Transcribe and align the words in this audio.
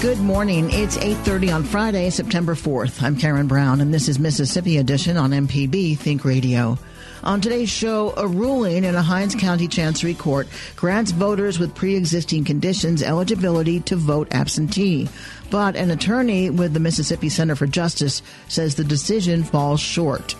Good 0.00 0.18
morning. 0.18 0.70
It's 0.70 0.96
8:30 0.96 1.54
on 1.54 1.62
Friday, 1.62 2.08
September 2.08 2.54
4th. 2.54 3.02
I'm 3.02 3.16
Karen 3.16 3.46
Brown 3.46 3.82
and 3.82 3.92
this 3.92 4.08
is 4.08 4.18
Mississippi 4.18 4.78
Edition 4.78 5.18
on 5.18 5.34
MPB 5.34 5.94
Think 5.94 6.24
Radio. 6.24 6.78
On 7.22 7.38
today's 7.42 7.68
show, 7.68 8.14
a 8.16 8.26
ruling 8.26 8.84
in 8.84 8.94
a 8.94 9.02
Hinds 9.02 9.34
County 9.34 9.68
Chancery 9.68 10.14
Court 10.14 10.48
grants 10.74 11.10
voters 11.10 11.58
with 11.58 11.74
pre-existing 11.74 12.44
conditions 12.44 13.02
eligibility 13.02 13.80
to 13.80 13.96
vote 13.96 14.28
absentee. 14.30 15.06
But 15.50 15.76
an 15.76 15.90
attorney 15.90 16.48
with 16.48 16.72
the 16.72 16.80
Mississippi 16.80 17.28
Center 17.28 17.54
for 17.54 17.66
Justice 17.66 18.22
says 18.48 18.76
the 18.76 18.84
decision 18.84 19.44
falls 19.44 19.80
short. 19.80 20.34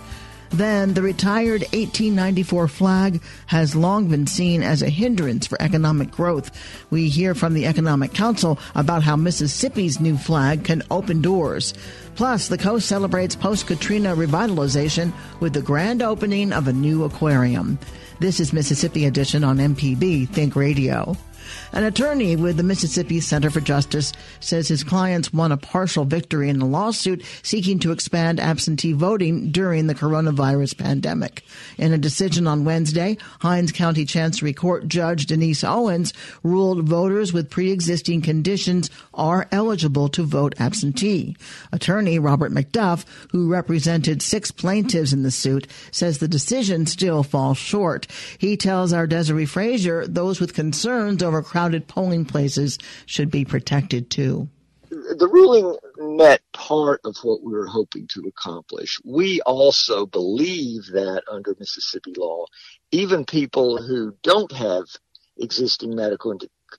Then 0.50 0.94
the 0.94 1.02
retired 1.02 1.62
1894 1.62 2.68
flag 2.68 3.22
has 3.46 3.76
long 3.76 4.08
been 4.08 4.26
seen 4.26 4.62
as 4.62 4.82
a 4.82 4.90
hindrance 4.90 5.46
for 5.46 5.60
economic 5.62 6.10
growth. 6.10 6.50
We 6.90 7.08
hear 7.08 7.34
from 7.34 7.54
the 7.54 7.66
Economic 7.66 8.12
Council 8.12 8.58
about 8.74 9.04
how 9.04 9.14
Mississippi's 9.14 10.00
new 10.00 10.16
flag 10.16 10.64
can 10.64 10.82
open 10.90 11.22
doors. 11.22 11.72
Plus, 12.16 12.48
the 12.48 12.58
coast 12.58 12.88
celebrates 12.88 13.36
post 13.36 13.68
Katrina 13.68 14.16
revitalization 14.16 15.12
with 15.38 15.52
the 15.52 15.62
grand 15.62 16.02
opening 16.02 16.52
of 16.52 16.66
a 16.66 16.72
new 16.72 17.04
aquarium. 17.04 17.78
This 18.18 18.40
is 18.40 18.52
Mississippi 18.52 19.06
Edition 19.06 19.44
on 19.44 19.58
MPB 19.58 20.28
Think 20.28 20.56
Radio. 20.56 21.16
An 21.72 21.84
attorney 21.84 22.36
with 22.36 22.56
the 22.56 22.62
Mississippi 22.62 23.20
Center 23.20 23.50
for 23.50 23.60
Justice 23.60 24.12
says 24.40 24.68
his 24.68 24.84
clients 24.84 25.32
won 25.32 25.52
a 25.52 25.56
partial 25.56 26.04
victory 26.04 26.48
in 26.48 26.60
a 26.60 26.66
lawsuit 26.66 27.24
seeking 27.42 27.78
to 27.80 27.92
expand 27.92 28.40
absentee 28.40 28.92
voting 28.92 29.50
during 29.50 29.86
the 29.86 29.94
coronavirus 29.94 30.76
pandemic. 30.76 31.44
In 31.78 31.92
a 31.92 31.98
decision 31.98 32.46
on 32.46 32.64
Wednesday, 32.64 33.18
Hinds 33.40 33.72
County 33.72 34.04
Chancery 34.04 34.52
Court 34.52 34.88
Judge 34.88 35.26
Denise 35.26 35.64
Owens 35.64 36.12
ruled 36.42 36.88
voters 36.88 37.32
with 37.32 37.50
pre-existing 37.50 38.22
conditions 38.22 38.90
are 39.14 39.48
eligible 39.52 40.08
to 40.10 40.22
vote 40.22 40.54
absentee. 40.58 41.36
Attorney 41.72 42.18
Robert 42.18 42.52
McDuff, 42.52 43.04
who 43.30 43.50
represented 43.50 44.22
six 44.22 44.50
plaintiffs 44.50 45.12
in 45.12 45.22
the 45.22 45.30
suit, 45.30 45.66
says 45.90 46.18
the 46.18 46.28
decision 46.28 46.86
still 46.86 47.22
falls 47.22 47.58
short. 47.58 48.06
He 48.38 48.56
tells 48.56 48.92
our 48.92 49.06
Desare 49.06 49.48
Frazier 49.48 50.06
those 50.06 50.40
with 50.40 50.54
concerns 50.54 51.22
over 51.22 51.39
crowded 51.42 51.88
polling 51.88 52.24
places 52.24 52.78
should 53.06 53.30
be 53.30 53.44
protected 53.44 54.10
too. 54.10 54.48
The 54.90 55.28
ruling 55.30 55.76
met 55.96 56.40
part 56.52 57.00
of 57.04 57.16
what 57.22 57.42
we 57.42 57.52
were 57.52 57.66
hoping 57.66 58.08
to 58.08 58.22
accomplish. 58.26 58.98
We 59.04 59.40
also 59.42 60.04
believe 60.06 60.86
that 60.92 61.22
under 61.30 61.54
Mississippi 61.58 62.12
law, 62.16 62.46
even 62.90 63.24
people 63.24 63.80
who 63.80 64.16
don't 64.22 64.50
have 64.52 64.84
existing 65.38 65.94
medical 65.94 66.38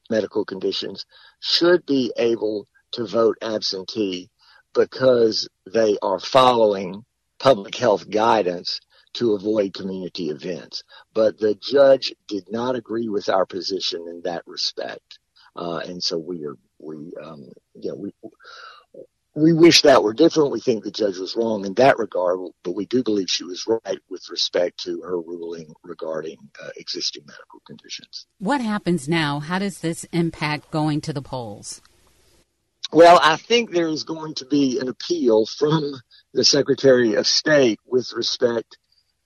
medical 0.09 0.45
conditions 0.45 1.05
should 1.39 1.85
be 1.85 2.11
able 2.17 2.67
to 2.91 3.05
vote 3.05 3.37
absentee 3.41 4.29
because 4.73 5.47
they 5.65 5.97
are 6.01 6.19
following 6.19 7.03
public 7.39 7.75
health 7.75 8.09
guidance 8.09 8.79
to 9.13 9.33
avoid 9.33 9.73
community 9.73 10.29
events. 10.29 10.83
But 11.13 11.37
the 11.37 11.55
judge 11.55 12.13
did 12.27 12.45
not 12.51 12.75
agree 12.75 13.09
with 13.09 13.29
our 13.29 13.45
position 13.45 14.05
in 14.07 14.21
that 14.23 14.43
respect. 14.45 15.19
Uh, 15.55 15.81
and 15.85 16.01
so 16.01 16.17
we 16.17 16.45
are, 16.45 16.55
we, 16.79 17.13
um, 17.21 17.49
yeah, 17.75 17.93
we, 17.93 18.13
we 19.35 19.53
wish 19.53 19.83
that 19.83 20.03
were 20.03 20.13
different. 20.13 20.51
We 20.51 20.59
think 20.59 20.83
the 20.83 20.91
judge 20.91 21.17
was 21.17 21.35
wrong 21.35 21.65
in 21.65 21.73
that 21.75 21.97
regard, 21.97 22.39
but 22.63 22.75
we 22.75 22.85
do 22.85 23.03
believe 23.03 23.29
she 23.29 23.43
was 23.43 23.65
right 23.67 23.99
with 24.09 24.29
respect 24.29 24.83
to 24.83 25.01
her 25.01 25.19
ruling 25.19 25.73
regarding 25.83 26.37
uh, 26.61 26.69
existing 26.75 27.23
medical 27.25 27.61
conditions. 27.65 28.27
What 28.39 28.61
happens 28.61 29.07
now? 29.07 29.39
How 29.39 29.59
does 29.59 29.79
this 29.79 30.05
impact 30.11 30.71
going 30.71 31.01
to 31.01 31.13
the 31.13 31.21
polls? 31.21 31.81
Well, 32.93 33.21
I 33.23 33.37
think 33.37 33.71
there 33.71 33.87
is 33.87 34.03
going 34.03 34.33
to 34.35 34.45
be 34.45 34.79
an 34.79 34.89
appeal 34.89 35.45
from 35.45 35.95
the 36.33 36.43
Secretary 36.43 37.13
of 37.13 37.25
State 37.25 37.79
with 37.85 38.11
respect 38.11 38.77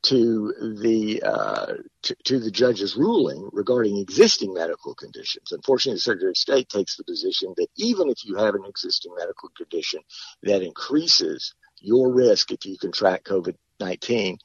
to 0.06 0.54
the 0.82 1.22
uh, 1.24 1.74
to, 2.04 2.16
to, 2.26 2.40
the 2.40 2.52
judge's 2.52 2.96
ruling 2.96 3.50
regarding 3.52 3.98
existing 3.98 4.54
medical 4.54 4.94
conditions. 4.96 5.52
Unfortunately, 5.52 5.98
the 5.98 6.02
Secretary 6.02 6.32
of 6.32 6.38
State 6.38 6.70
takes 6.70 6.96
the 6.96 7.04
position 7.04 7.54
that 7.58 7.68
even 7.78 8.10
if 8.10 8.24
you 8.26 8.36
have 8.36 8.56
an 8.56 8.66
existing 8.66 9.14
medical 9.18 9.50
condition 9.58 10.02
that 10.44 10.62
increases 10.62 11.54
your 11.82 12.12
risk 12.14 12.52
if 12.52 12.66
you 12.66 12.78
contract 12.78 13.28
COVID 13.28 13.56
nineteen, 13.80 14.38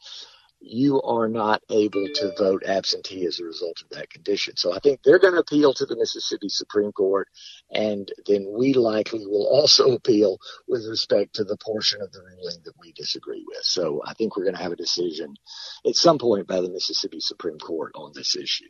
you 0.61 1.01
are 1.03 1.29
not 1.29 1.63
able 1.71 2.07
to 2.15 2.33
vote 2.37 2.63
absentee 2.67 3.27
as 3.27 3.41
a 3.41 3.45
result 3.45 3.83
of 3.83 3.89
that 3.91 4.11
condition. 4.11 4.57
So 4.57 4.75
I 4.75 4.79
think 4.79 5.01
they're 5.03 5.19
going 5.19 5.35
to 5.35 5.41
appeal 5.41 5.73
to 5.75 5.87
the 5.87 5.97
Mississippi 5.97 6.49
Supreme 6.49 6.93
Court, 6.93 7.29
and 7.71 8.11
then 8.27 8.47
we 8.49 8.75
likely 8.75 9.27
will 9.27 9.47
also 9.47 9.93
appeal 9.97 10.39
with 10.69 10.87
respect 10.87 11.35
to 11.37 11.45
the 11.45 11.57
portion 11.57 12.03
of 12.03 12.13
the 12.13 12.21
ruling 12.21 12.59
that 12.65 12.75
we 12.79 12.93
disagree 12.93 13.45
with. 13.47 13.63
So 13.63 14.03
I 14.07 14.15
think 14.15 14.37
we're 14.37 14.45
going 14.45 14.57
to 14.57 14.63
have 14.63 14.73
a 14.73 14.77
decision 14.77 15.35
at 15.87 15.97
some 15.97 16.19
point 16.19 16.47
by 16.47 16.61
the 16.61 16.71
Mississippi 16.71 17.21
Supreme 17.21 17.59
Court 17.59 17.93
on 17.95 18.13
this 18.15 18.37
issue. 18.37 18.69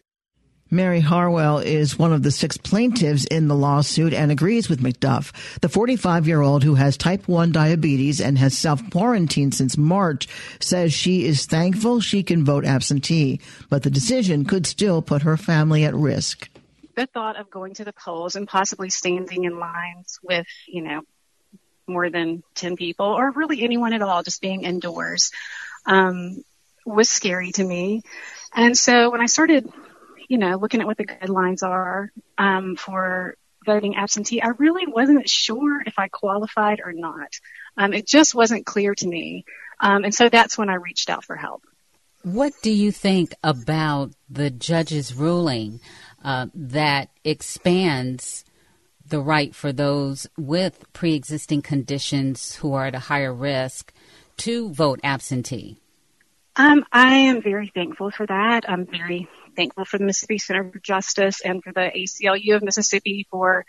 Mary 0.73 1.01
Harwell 1.01 1.59
is 1.59 1.99
one 1.99 2.13
of 2.13 2.23
the 2.23 2.31
six 2.31 2.57
plaintiffs 2.57 3.25
in 3.25 3.49
the 3.49 3.57
lawsuit 3.57 4.15
and 4.15 4.31
agrees 4.31 4.69
with 4.69 4.81
McDuff. 4.81 5.33
The 5.61 5.69
45 5.69 6.29
year 6.29 6.41
old 6.41 6.63
who 6.63 6.77
has 6.77 6.97
type 6.97 7.27
1 7.27 7.51
diabetes 7.51 8.21
and 8.21 8.39
has 8.39 8.57
self 8.57 8.81
quarantined 8.91 9.55
since 9.55 9.77
March 9.77 10.29
says 10.61 10.93
she 10.93 11.25
is 11.25 11.47
thankful 11.47 12.01
she 12.01 12.23
can 12.23 12.45
vote 12.45 12.65
absentee, 12.65 13.41
but 13.69 13.83
the 13.83 13.91
decision 13.91 14.45
could 14.45 14.65
still 14.65 15.03
put 15.03 15.23
her 15.23 15.37
family 15.37 15.85
at 15.85 15.95
risk. 15.95 16.49
The 16.95 17.07
thought 17.07 17.39
of 17.39 17.51
going 17.51 17.75
to 17.75 17.85
the 17.85 17.93
polls 17.93 18.37
and 18.37 18.47
possibly 18.47 18.91
standing 18.91 19.45
in 19.45 19.59
lines 19.59 20.21
with, 20.23 20.47
you 20.69 20.83
know, 20.83 21.03
more 21.89 22.11
than 22.11 22.45
10 22.55 22.77
people 22.77 23.07
or 23.07 23.33
really 23.33 23.63
anyone 23.63 23.93
at 23.93 24.03
all, 24.03 24.23
just 24.23 24.41
being 24.41 24.63
indoors, 24.63 25.33
um, 25.87 26.45
was 26.87 27.11
scary 27.11 27.51
to 27.53 27.65
me. 27.65 28.03
And 28.55 28.79
so 28.79 29.11
when 29.11 29.21
I 29.21 29.27
started 29.27 29.73
you 30.31 30.39
know, 30.39 30.57
looking 30.57 30.81
at 30.81 30.87
what 30.87 30.97
the 30.97 31.05
guidelines 31.05 31.65
are 31.65 32.13
um, 32.39 32.77
for 32.77 33.35
voting 33.67 33.97
absentee, 33.97 34.41
I 34.41 34.51
really 34.59 34.87
wasn't 34.87 35.29
sure 35.29 35.83
if 35.85 35.99
I 35.99 36.07
qualified 36.07 36.81
or 36.83 36.93
not. 36.93 37.33
Um, 37.77 37.93
it 37.93 38.07
just 38.07 38.33
wasn't 38.33 38.65
clear 38.65 38.95
to 38.95 39.09
me. 39.09 39.45
Um, 39.81 40.05
and 40.05 40.15
so 40.15 40.29
that's 40.29 40.57
when 40.57 40.71
I 40.71 40.75
reached 40.75 41.11
out 41.11 41.25
for 41.25 41.35
help. 41.35 41.65
What 42.23 42.53
do 42.63 42.71
you 42.71 42.93
think 42.93 43.35
about 43.43 44.13
the 44.29 44.51
judge's 44.51 45.13
ruling 45.13 45.81
uh, 46.23 46.47
that 46.55 47.09
expands 47.25 48.45
the 49.05 49.21
right 49.21 49.53
for 49.53 49.73
those 49.73 50.29
with 50.39 50.85
pre 50.93 51.15
existing 51.15 51.63
conditions 51.63 52.55
who 52.55 52.73
are 52.75 52.87
at 52.87 52.95
a 52.95 53.01
higher 53.01 53.35
risk 53.35 53.93
to 54.37 54.71
vote 54.71 55.01
absentee? 55.03 55.81
Um, 56.55 56.85
I 56.93 57.15
am 57.15 57.43
very 57.43 57.73
thankful 57.75 58.13
for 58.13 58.27
that. 58.27 58.69
I'm 58.69 58.87
very 58.87 59.29
thankful 59.55 59.85
for 59.85 59.99
the 59.99 60.05
Mississippi 60.05 60.39
Center 60.39 60.71
for 60.71 60.79
Justice 60.79 61.41
and 61.41 61.63
for 61.63 61.73
the 61.73 61.91
ACLU 61.95 62.57
of 62.57 62.63
Mississippi 62.63 63.27
for 63.31 63.65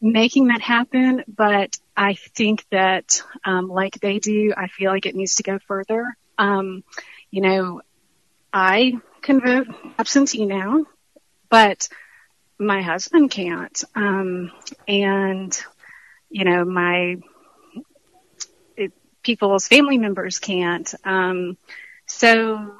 making 0.00 0.48
that 0.48 0.60
happen. 0.60 1.24
But 1.28 1.78
I 1.96 2.14
think 2.14 2.64
that, 2.70 3.22
um, 3.44 3.68
like 3.68 4.00
they 4.00 4.18
do, 4.18 4.52
I 4.56 4.68
feel 4.68 4.90
like 4.90 5.06
it 5.06 5.14
needs 5.14 5.36
to 5.36 5.42
go 5.42 5.58
further. 5.66 6.16
Um, 6.38 6.84
you 7.30 7.40
know, 7.40 7.82
I 8.52 8.94
can 9.22 9.40
vote 9.40 9.68
absentee 9.98 10.46
now, 10.46 10.86
but 11.48 11.88
my 12.58 12.82
husband 12.82 13.30
can't. 13.30 13.82
Um, 13.94 14.52
and, 14.86 15.58
you 16.30 16.44
know, 16.44 16.64
my 16.64 17.16
it, 18.76 18.92
people's 19.22 19.68
family 19.68 19.98
members 19.98 20.38
can't. 20.38 20.94
Um, 21.04 21.56
so 22.06 22.76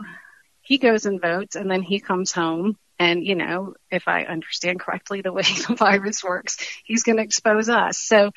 he 0.66 0.78
goes 0.78 1.06
and 1.06 1.20
votes 1.20 1.56
and 1.56 1.70
then 1.70 1.82
he 1.82 2.00
comes 2.00 2.32
home 2.32 2.76
and 2.98 3.24
you 3.24 3.34
know 3.34 3.74
if 3.90 4.08
i 4.08 4.24
understand 4.24 4.80
correctly 4.80 5.22
the 5.22 5.32
way 5.32 5.42
the 5.68 5.74
virus 5.74 6.22
works 6.22 6.56
he's 6.84 7.02
going 7.02 7.16
to 7.16 7.22
expose 7.22 7.68
us 7.68 7.98
so 7.98 8.30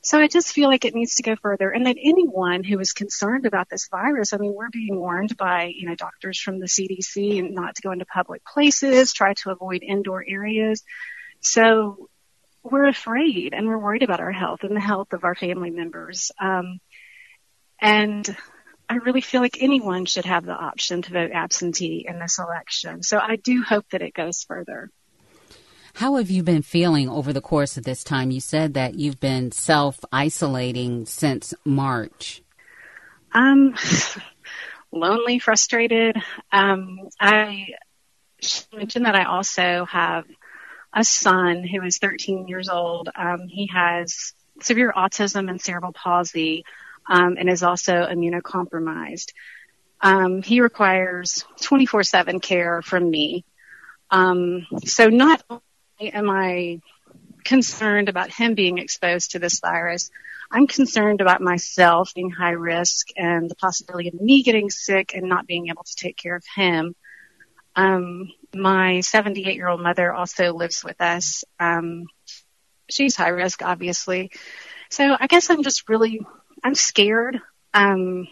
so 0.00 0.18
i 0.18 0.28
just 0.28 0.52
feel 0.52 0.68
like 0.68 0.84
it 0.84 0.94
needs 0.94 1.16
to 1.16 1.22
go 1.22 1.36
further 1.36 1.70
and 1.70 1.86
that 1.86 1.96
anyone 2.02 2.62
who 2.64 2.78
is 2.78 2.92
concerned 2.92 3.46
about 3.46 3.68
this 3.68 3.88
virus 3.90 4.32
i 4.32 4.36
mean 4.36 4.54
we're 4.54 4.70
being 4.70 4.98
warned 4.98 5.36
by 5.36 5.72
you 5.74 5.88
know 5.88 5.94
doctors 5.94 6.38
from 6.40 6.58
the 6.58 6.66
cdc 6.66 7.38
and 7.38 7.54
not 7.54 7.74
to 7.74 7.82
go 7.82 7.92
into 7.92 8.06
public 8.06 8.44
places 8.44 9.12
try 9.12 9.34
to 9.34 9.50
avoid 9.50 9.82
indoor 9.82 10.24
areas 10.26 10.82
So 11.40 12.08
we're 12.62 12.88
afraid 12.88 13.54
and 13.54 13.66
we're 13.66 13.78
worried 13.78 14.02
about 14.02 14.20
our 14.20 14.32
health 14.32 14.60
and 14.62 14.74
the 14.74 14.80
health 14.80 15.12
of 15.12 15.24
our 15.24 15.34
family 15.34 15.70
members. 15.70 16.30
Um, 16.40 16.80
and 17.80 18.36
I 18.88 18.96
really 18.96 19.20
feel 19.20 19.40
like 19.40 19.58
anyone 19.60 20.06
should 20.06 20.24
have 20.24 20.46
the 20.46 20.56
option 20.56 21.02
to 21.02 21.12
vote 21.12 21.30
absentee 21.32 22.06
in 22.08 22.18
this 22.18 22.38
election. 22.38 23.02
So 23.02 23.18
I 23.18 23.36
do 23.36 23.62
hope 23.62 23.84
that 23.90 24.02
it 24.02 24.14
goes 24.14 24.44
further. 24.44 24.90
How 25.94 26.16
have 26.16 26.30
you 26.30 26.42
been 26.42 26.62
feeling 26.62 27.08
over 27.08 27.32
the 27.32 27.40
course 27.40 27.76
of 27.76 27.84
this 27.84 28.04
time? 28.04 28.30
You 28.30 28.40
said 28.40 28.74
that 28.74 28.94
you've 28.94 29.20
been 29.20 29.52
self 29.52 29.98
isolating 30.12 31.06
since 31.06 31.52
March. 31.64 32.42
Um, 33.32 33.74
lonely, 34.92 35.38
frustrated. 35.38 36.16
Um, 36.52 37.08
I 37.20 37.68
mentioned 38.74 39.06
that 39.06 39.16
I 39.16 39.24
also 39.24 39.84
have 39.86 40.24
a 40.94 41.04
son 41.04 41.64
who 41.64 41.82
is 41.82 41.98
13 41.98 42.48
years 42.48 42.68
old. 42.68 43.10
Um, 43.14 43.48
he 43.48 43.68
has 43.74 44.32
severe 44.62 44.92
autism 44.96 45.50
and 45.50 45.60
cerebral 45.60 45.92
palsy 45.92 46.64
um, 47.08 47.36
and 47.38 47.48
is 47.48 47.62
also 47.62 48.06
immunocompromised. 48.06 49.32
Um, 50.00 50.42
he 50.42 50.60
requires 50.60 51.44
24/7 51.60 52.40
care 52.40 52.82
from 52.82 53.10
me. 53.10 53.44
Um, 54.10 54.66
so 54.84 55.08
not 55.08 55.42
only 55.50 56.12
am 56.12 56.30
I 56.30 56.80
concerned 57.44 58.08
about 58.08 58.30
him 58.30 58.54
being 58.54 58.78
exposed 58.78 59.32
to 59.32 59.38
this 59.38 59.60
virus, 59.60 60.10
I'm 60.50 60.66
concerned 60.66 61.20
about 61.20 61.42
myself 61.42 62.14
being 62.14 62.30
high 62.30 62.52
risk 62.52 63.08
and 63.16 63.50
the 63.50 63.54
possibility 63.54 64.08
of 64.08 64.14
me 64.14 64.42
getting 64.42 64.70
sick 64.70 65.14
and 65.14 65.28
not 65.28 65.46
being 65.46 65.68
able 65.68 65.84
to 65.84 65.96
take 65.96 66.16
care 66.16 66.36
of 66.36 66.44
him. 66.54 66.94
Um, 67.76 68.32
my 68.54 69.00
78 69.00 69.54
year 69.54 69.68
old 69.68 69.82
mother 69.82 70.12
also 70.12 70.54
lives 70.54 70.82
with 70.82 71.00
us. 71.00 71.44
Um, 71.60 72.06
she's 72.88 73.14
high 73.14 73.28
risk, 73.28 73.62
obviously. 73.62 74.30
So 74.90 75.16
I 75.18 75.26
guess 75.26 75.50
I'm 75.50 75.62
just 75.62 75.88
really 75.88 76.20
I'm 76.62 76.74
scared. 76.74 77.40
Um, 77.74 78.28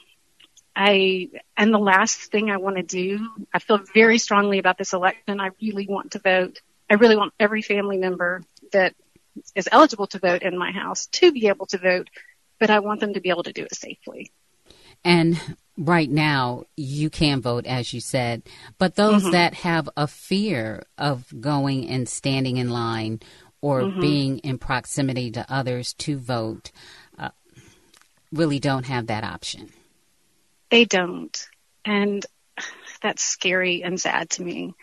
I 0.74 1.30
and 1.56 1.72
the 1.72 1.78
last 1.78 2.30
thing 2.30 2.50
I 2.50 2.58
want 2.58 2.76
to 2.76 2.82
do, 2.82 3.28
I 3.52 3.58
feel 3.58 3.80
very 3.94 4.18
strongly 4.18 4.58
about 4.58 4.76
this 4.76 4.92
election. 4.92 5.40
I 5.40 5.50
really 5.60 5.86
want 5.86 6.12
to 6.12 6.18
vote. 6.18 6.60
I 6.90 6.94
really 6.94 7.16
want 7.16 7.32
every 7.40 7.62
family 7.62 7.96
member 7.96 8.42
that 8.72 8.94
is 9.54 9.68
eligible 9.70 10.06
to 10.08 10.18
vote 10.18 10.42
in 10.42 10.56
my 10.56 10.72
house 10.72 11.06
to 11.06 11.32
be 11.32 11.48
able 11.48 11.66
to 11.66 11.78
vote, 11.78 12.08
but 12.60 12.70
I 12.70 12.80
want 12.80 13.00
them 13.00 13.14
to 13.14 13.20
be 13.20 13.30
able 13.30 13.44
to 13.44 13.52
do 13.52 13.64
it 13.64 13.74
safely. 13.74 14.30
And 15.04 15.40
right 15.76 16.10
now, 16.10 16.64
you 16.76 17.10
can 17.10 17.40
vote, 17.40 17.66
as 17.66 17.92
you 17.92 18.00
said, 18.00 18.42
but 18.78 18.96
those 18.96 19.22
mm-hmm. 19.22 19.32
that 19.32 19.54
have 19.54 19.88
a 19.96 20.06
fear 20.06 20.84
of 20.98 21.32
going 21.40 21.88
and 21.88 22.08
standing 22.08 22.56
in 22.56 22.70
line 22.70 23.20
or 23.60 23.82
mm-hmm. 23.82 24.00
being 24.00 24.38
in 24.38 24.58
proximity 24.58 25.30
to 25.30 25.46
others 25.52 25.92
to 25.94 26.18
vote, 26.18 26.70
really 28.36 28.60
don't 28.60 28.86
have 28.86 29.08
that 29.08 29.24
option. 29.24 29.70
They 30.70 30.84
don't. 30.84 31.48
And 31.84 32.24
that's 33.02 33.22
scary 33.22 33.82
and 33.82 34.00
sad 34.00 34.30
to 34.30 34.42
me. 34.42 34.74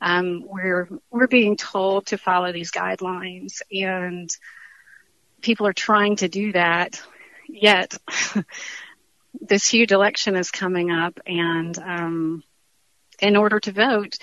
Um, 0.00 0.42
we're 0.44 0.88
we're 1.10 1.28
being 1.28 1.56
told 1.56 2.06
to 2.06 2.18
follow 2.18 2.52
these 2.52 2.72
guidelines, 2.72 3.62
and 3.70 4.28
people 5.40 5.66
are 5.68 5.72
trying 5.72 6.16
to 6.16 6.28
do 6.28 6.52
that. 6.52 7.00
Yet, 7.48 7.96
this 9.40 9.68
huge 9.68 9.92
election 9.92 10.34
is 10.34 10.50
coming 10.50 10.90
up, 10.90 11.20
and 11.24 11.78
um, 11.78 12.42
in 13.20 13.36
order 13.36 13.60
to 13.60 13.72
vote, 13.72 14.18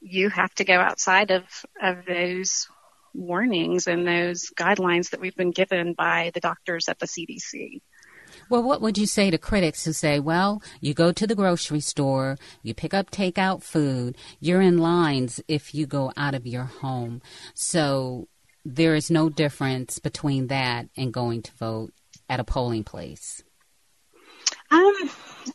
you 0.00 0.30
have 0.30 0.52
to 0.56 0.64
go 0.64 0.80
outside 0.80 1.30
of 1.30 1.44
of 1.80 2.04
those 2.06 2.68
warnings 3.14 3.86
and 3.86 4.06
those 4.06 4.50
guidelines 4.56 5.10
that 5.10 5.20
we've 5.20 5.36
been 5.36 5.50
given 5.52 5.94
by 5.94 6.30
the 6.34 6.40
doctors 6.40 6.88
at 6.88 6.98
the 6.98 7.06
CDC. 7.06 7.80
Well, 8.50 8.64
what 8.64 8.82
would 8.82 8.98
you 8.98 9.06
say 9.06 9.30
to 9.30 9.38
critics 9.38 9.84
who 9.84 9.92
say, 9.92 10.18
well, 10.18 10.60
you 10.80 10.92
go 10.92 11.12
to 11.12 11.24
the 11.24 11.36
grocery 11.36 11.78
store, 11.78 12.36
you 12.64 12.74
pick 12.74 12.92
up 12.92 13.12
takeout 13.12 13.62
food, 13.62 14.16
you're 14.40 14.60
in 14.60 14.78
lines 14.78 15.40
if 15.46 15.72
you 15.72 15.86
go 15.86 16.12
out 16.16 16.34
of 16.34 16.48
your 16.48 16.64
home. 16.64 17.22
So 17.54 18.26
there 18.64 18.96
is 18.96 19.08
no 19.08 19.28
difference 19.28 20.00
between 20.00 20.48
that 20.48 20.88
and 20.96 21.14
going 21.14 21.42
to 21.42 21.52
vote 21.52 21.92
at 22.28 22.40
a 22.40 22.44
polling 22.44 22.82
place. 22.82 23.40
Um, 24.72 24.94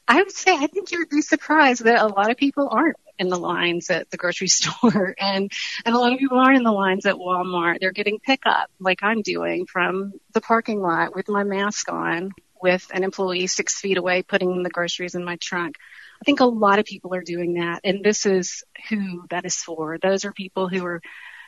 I 0.07 0.23
would 0.23 0.31
say 0.31 0.55
I 0.55 0.67
think 0.67 0.91
you 0.91 0.99
would 0.99 1.09
be 1.09 1.21
surprised 1.21 1.83
that 1.83 2.01
a 2.01 2.07
lot 2.07 2.31
of 2.31 2.37
people 2.37 2.69
aren't 2.71 2.95
in 3.19 3.27
the 3.27 3.37
lines 3.37 3.89
at 3.89 4.09
the 4.09 4.17
grocery 4.17 4.47
store 4.49 5.15
and 5.19 5.51
and 5.85 5.95
a 5.95 5.97
lot 5.97 6.13
of 6.13 6.19
people 6.19 6.37
aren't 6.37 6.57
in 6.57 6.63
the 6.63 6.71
lines 6.71 7.05
at 7.05 7.15
Walmart. 7.15 7.79
They're 7.81 7.91
getting 7.91 8.19
pickup 8.19 8.69
like 8.79 9.03
I'm 9.03 9.21
doing 9.21 9.65
from 9.65 10.13
the 10.33 10.41
parking 10.41 10.81
lot 10.81 11.13
with 11.13 11.27
my 11.27 11.43
mask 11.43 11.91
on 11.91 12.31
with 12.65 12.87
an 12.91 13.03
employee 13.03 13.45
six 13.45 13.79
feet 13.79 13.97
away 13.97 14.23
putting 14.23 14.63
the 14.63 14.71
groceries 14.71 15.13
in 15.13 15.23
my 15.23 15.35
trunk. 15.35 15.75
I 16.19 16.23
think 16.25 16.39
a 16.39 16.45
lot 16.45 16.79
of 16.79 16.85
people 16.85 17.13
are 17.13 17.21
doing 17.21 17.53
that, 17.55 17.81
and 17.83 18.03
this 18.03 18.25
is 18.25 18.63
who 18.89 19.27
that 19.29 19.45
is 19.45 19.57
for. 19.57 19.99
Those 19.99 20.25
are 20.25 20.31
people 20.33 20.67
who 20.67 20.83
are 20.83 21.01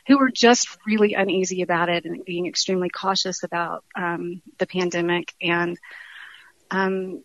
who 0.06 0.20
are 0.20 0.30
just 0.30 0.68
really 0.86 1.14
uneasy 1.14 1.62
about 1.62 1.88
it 1.88 2.04
and 2.04 2.24
being 2.24 2.46
extremely 2.46 2.88
cautious 2.88 3.42
about 3.42 3.84
um, 3.96 4.42
the 4.58 4.66
pandemic. 4.66 5.34
And 5.42 5.76
um, 6.70 7.24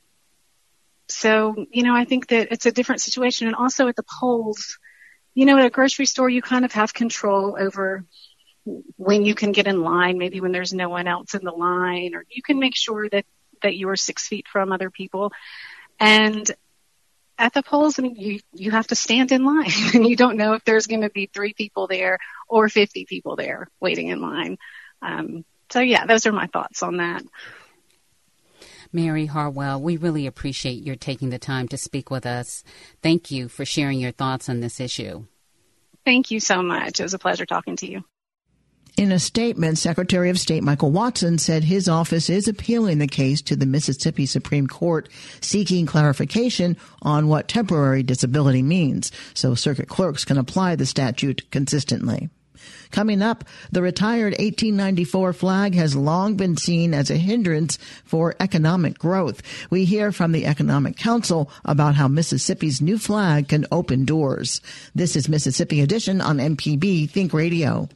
so, 1.08 1.56
you 1.72 1.84
know, 1.84 1.96
I 1.96 2.06
think 2.06 2.28
that 2.28 2.48
it's 2.52 2.66
a 2.66 2.72
different 2.72 3.02
situation. 3.02 3.48
And 3.48 3.56
also 3.56 3.88
at 3.88 3.96
the 3.96 4.10
polls, 4.20 4.80
you 5.36 5.46
know, 5.46 5.58
at 5.60 5.66
a 5.66 5.70
grocery 5.70 6.08
store, 6.08 6.30
you 6.30 6.42
kind 6.42 6.66
of 6.66 6.74
have 6.74 6.94
control 6.94 7.56
over 7.58 8.04
when 8.98 9.24
you 9.26 9.36
can 9.36 9.52
get 9.52 9.68
in 9.68 9.82
line, 9.82 10.18
maybe 10.18 10.42
when 10.42 10.52
there's 10.52 10.74
no 10.74 10.90
one 10.90 11.08
else 11.08 11.36
in 11.36 11.44
the 11.44 11.52
line, 11.52 12.16
or 12.16 12.26
you 12.30 12.42
can 12.42 12.60
make 12.60 12.76
sure 12.76 13.08
that 13.10 13.26
that 13.64 13.76
you 13.76 13.90
are 13.90 13.96
six 13.96 14.28
feet 14.28 14.48
from 14.48 14.72
other 14.72 14.90
people. 14.90 15.32
And 16.00 16.50
at 17.38 17.54
the 17.54 17.64
polls, 17.64 17.98
I 17.98 18.04
mean, 18.04 18.16
you, 18.16 18.40
you 18.54 18.72
have 18.72 18.88
to 18.88 18.96
stand 18.96 19.32
in 19.32 19.44
line 19.44 19.72
and 19.94 20.06
you 20.10 20.16
don't 20.16 20.38
know 20.38 20.54
if 20.54 20.64
there's 20.64 20.88
going 20.88 21.02
to 21.02 21.10
be 21.10 21.26
three 21.26 21.54
people 21.54 21.88
there 21.88 22.20
or 22.48 22.70
50 22.70 23.06
people 23.06 23.36
there 23.36 23.68
waiting 23.80 24.08
in 24.08 24.22
line. 24.22 24.58
Um, 25.02 25.44
so 25.70 25.80
yeah, 25.80 26.06
those 26.06 26.26
are 26.26 26.32
my 26.32 26.48
thoughts 26.48 26.84
on 26.84 26.98
that. 26.98 27.24
Mary 28.92 29.26
Harwell, 29.26 29.82
we 29.82 29.98
really 29.98 30.28
appreciate 30.28 30.84
your 30.84 30.96
taking 30.96 31.32
the 31.32 31.40
time 31.40 31.68
to 31.70 31.78
speak 31.78 32.12
with 32.12 32.28
us. 32.28 32.64
Thank 33.02 33.32
you 33.32 33.50
for 33.50 33.66
sharing 33.66 34.00
your 34.00 34.12
thoughts 34.12 34.50
on 34.50 34.60
this 34.60 34.80
issue. 34.80 35.26
Thank 36.06 36.30
you 36.30 36.40
so 36.40 36.62
much. 36.62 37.00
It 37.00 37.04
was 37.04 37.16
a 37.16 37.20
pleasure 37.20 37.46
talking 37.46 37.76
to 37.78 37.90
you. 37.90 38.04
In 38.96 39.12
a 39.12 39.18
statement, 39.18 39.80
Secretary 39.80 40.30
of 40.30 40.40
State 40.40 40.62
Michael 40.62 40.92
Watson 40.92 41.40
said 41.40 41.64
his 41.64 41.90
office 41.90 42.30
is 42.30 42.48
appealing 42.48 43.00
the 43.00 43.08
case 43.08 43.42
to 43.42 43.56
the 43.56 43.66
Mississippi 43.66 44.28
Supreme 44.28 44.68
Court, 44.68 45.10
seeking 45.42 45.88
clarification 45.88 46.78
on 47.02 47.28
what 47.28 47.48
temporary 47.48 48.04
disability 48.04 48.62
means, 48.62 49.12
so 49.34 49.56
circuit 49.56 49.90
clerks 49.90 50.24
can 50.24 50.38
apply 50.38 50.76
the 50.76 50.86
statute 50.86 51.50
consistently. 51.50 52.30
Coming 52.92 53.24
up, 53.24 53.44
the 53.72 53.82
retired 53.82 54.34
1894 54.34 55.34
flag 55.34 55.74
has 55.74 55.96
long 55.96 56.36
been 56.36 56.56
seen 56.56 56.94
as 56.94 57.10
a 57.10 57.18
hindrance 57.18 57.80
for 58.06 58.36
economic 58.40 59.00
growth. 59.00 59.42
We 59.72 59.86
hear 59.86 60.12
from 60.12 60.34
the 60.34 60.46
Economic 60.46 60.98
Council 60.98 61.50
about 61.66 61.96
how 61.96 62.08
Mississippi's 62.08 62.80
new 62.80 63.00
flag 63.00 63.50
can 63.50 63.66
open 63.72 64.06
doors. 64.06 64.62
This 64.94 65.16
is 65.16 65.28
Mississippi 65.28 65.82
Edition 65.82 66.22
on 66.22 66.38
MPB 66.38 67.10
Think 67.10 67.34
Radio. 67.34 67.90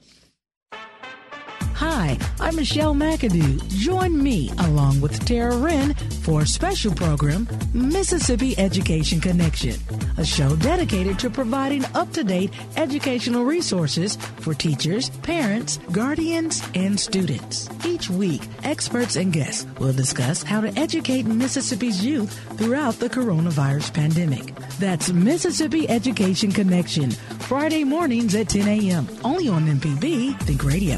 Hi, 1.77 2.17
I'm 2.39 2.55
Michelle 2.55 2.95
McAdoo. 2.95 3.67
Join 3.67 4.23
me 4.23 4.49
along 4.57 4.99
with 4.99 5.23
Tara 5.27 5.55
Wren 5.55 5.93
for 6.23 6.41
a 6.41 6.47
special 6.47 6.91
program, 6.91 7.47
Mississippi 7.71 8.57
Education 8.57 9.21
Connection, 9.21 9.75
a 10.17 10.25
show 10.25 10.55
dedicated 10.55 11.19
to 11.19 11.29
providing 11.29 11.85
up 11.93 12.11
to 12.13 12.23
date 12.23 12.51
educational 12.77 13.45
resources 13.45 14.15
for 14.39 14.55
teachers, 14.55 15.11
parents, 15.21 15.77
guardians, 15.91 16.63
and 16.73 16.99
students. 16.99 17.69
Each 17.85 18.09
week, 18.09 18.41
experts 18.63 19.15
and 19.15 19.31
guests 19.31 19.67
will 19.77 19.93
discuss 19.93 20.41
how 20.41 20.61
to 20.61 20.75
educate 20.79 21.27
Mississippi's 21.27 22.03
youth 22.03 22.33
throughout 22.57 22.95
the 22.95 23.07
coronavirus 23.07 23.93
pandemic. 23.93 24.55
That's 24.79 25.11
Mississippi 25.11 25.87
Education 25.87 26.51
Connection, 26.51 27.11
Friday 27.11 27.83
mornings 27.83 28.33
at 28.33 28.49
10 28.49 28.67
a.m., 28.67 29.07
only 29.23 29.47
on 29.47 29.67
MPB 29.67 30.41
Think 30.41 30.63
Radio. 30.63 30.97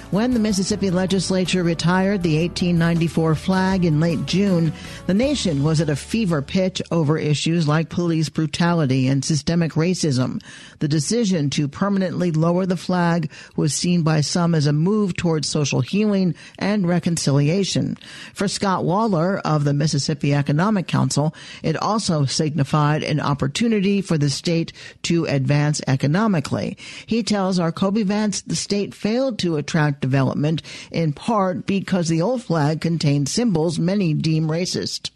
When 0.11 0.33
the 0.33 0.41
Mississippi 0.41 0.91
legislature 0.91 1.63
retired 1.63 2.21
the 2.21 2.41
1894 2.41 3.33
flag 3.33 3.85
in 3.85 4.01
late 4.01 4.25
June, 4.25 4.73
the 5.07 5.13
nation 5.13 5.63
was 5.63 5.79
at 5.79 5.89
a 5.89 5.95
fever 5.95 6.41
pitch 6.41 6.81
over 6.91 7.17
issues 7.17 7.65
like 7.65 7.87
police 7.87 8.27
brutality 8.27 9.07
and 9.07 9.23
systemic 9.23 9.71
racism. 9.71 10.43
The 10.79 10.89
decision 10.89 11.49
to 11.51 11.69
permanently 11.69 12.31
lower 12.31 12.65
the 12.65 12.75
flag 12.75 13.31
was 13.55 13.73
seen 13.73 14.01
by 14.01 14.19
some 14.19 14.53
as 14.53 14.65
a 14.65 14.73
move 14.73 15.15
towards 15.15 15.47
social 15.47 15.79
healing 15.79 16.35
and 16.59 16.89
reconciliation. 16.89 17.97
For 18.33 18.49
Scott 18.49 18.83
Waller 18.83 19.37
of 19.45 19.63
the 19.63 19.73
Mississippi 19.73 20.33
Economic 20.33 20.87
Council, 20.87 21.33
it 21.63 21.77
also 21.77 22.25
signified 22.25 23.01
an 23.01 23.21
opportunity 23.21 24.01
for 24.01 24.17
the 24.17 24.29
state 24.29 24.73
to 25.03 25.23
advance 25.23 25.79
economically. 25.87 26.77
He 27.05 27.23
tells 27.23 27.59
our 27.59 27.71
Kobee 27.71 28.03
Vance 28.03 28.41
the 28.41 28.57
state 28.57 28.93
failed 28.93 29.39
to 29.39 29.55
attract 29.55 30.00
development, 30.01 30.61
in 30.91 31.13
part 31.13 31.65
because 31.65 32.09
the 32.09 32.21
old 32.21 32.43
flag 32.43 32.81
contained 32.81 33.29
symbols 33.29 33.79
many 33.79 34.13
deem 34.13 34.47
racist. 34.47 35.11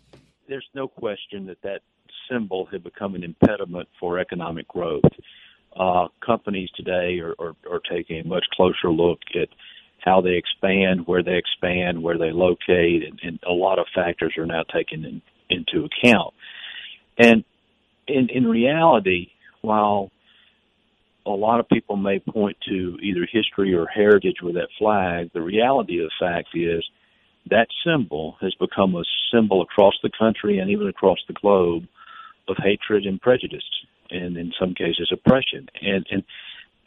There's 0.48 0.68
no 0.74 0.88
question 0.88 1.48
that 1.48 1.62
that 1.63 1.82
symbol 2.32 2.68
had 2.72 2.84
become 2.84 3.15
an 3.15 3.24
impediment 3.24 3.89
for 4.00 4.20
economic 4.20 4.68
growth. 4.68 5.04
Uh, 5.77 6.08
companies 6.25 6.70
today 6.75 7.20
are, 7.20 7.36
are, 7.39 7.56
are 7.70 7.82
taking 7.92 8.22
a 8.22 8.27
much 8.27 8.46
closer 8.54 8.89
look 8.89 9.20
at 9.36 9.50
how 10.00 10.22
they 10.22 10.36
expand, 10.36 11.08
where 11.08 11.24
they 11.24 11.36
expand, 11.36 12.01
where 12.01 12.18
they 12.18 12.32
locate, 12.32 13.04
and, 13.04 13.20
and 13.24 13.39
a 13.48 13.51
lot 13.51 13.80
of 13.80 13.86
factors 13.94 14.36
are 14.38 14.46
now 14.46 14.63
taken 14.74 15.04
in, 15.04 15.22
into 15.50 15.86
account. 15.86 16.34
And 17.18 17.44
in, 18.08 18.30
in 18.30 18.46
reality, 18.46 19.32
while 19.62 20.12
a 21.25 21.32
lot 21.32 21.60
of 21.60 21.67
people 21.70 21.96
may 21.96 22.20
point 22.20 22.58
to 22.67 22.98
either 23.01 23.27
history 23.32 23.74
or 23.74 23.88
heritage 23.88 24.38
with 24.41 24.55
that 24.55 24.70
flag. 24.77 25.32
The 25.34 25.41
reality 25.41 26.03
of 26.03 26.10
the 26.10 26.25
fact 26.25 26.50
is 26.53 26.84
that 27.50 27.67
symbol 27.86 28.38
has 28.41 28.53
become 28.60 28.96
a 28.96 29.03
symbol 29.34 29.62
across 29.62 29.94
the 30.03 30.12
country 30.17 30.60
and 30.60 30.70
even 30.70 30.88
across 30.88 31.20
the 31.27 31.34
globe 31.34 31.88
of 32.48 32.58
hatred 32.58 33.05
and 33.05 33.20
prejudice, 33.20 33.63
and 34.10 34.38
in 34.38 34.51
some 34.60 34.74
cases 34.74 35.12
oppression. 35.12 35.67
And 35.82 36.05
and 36.12 36.24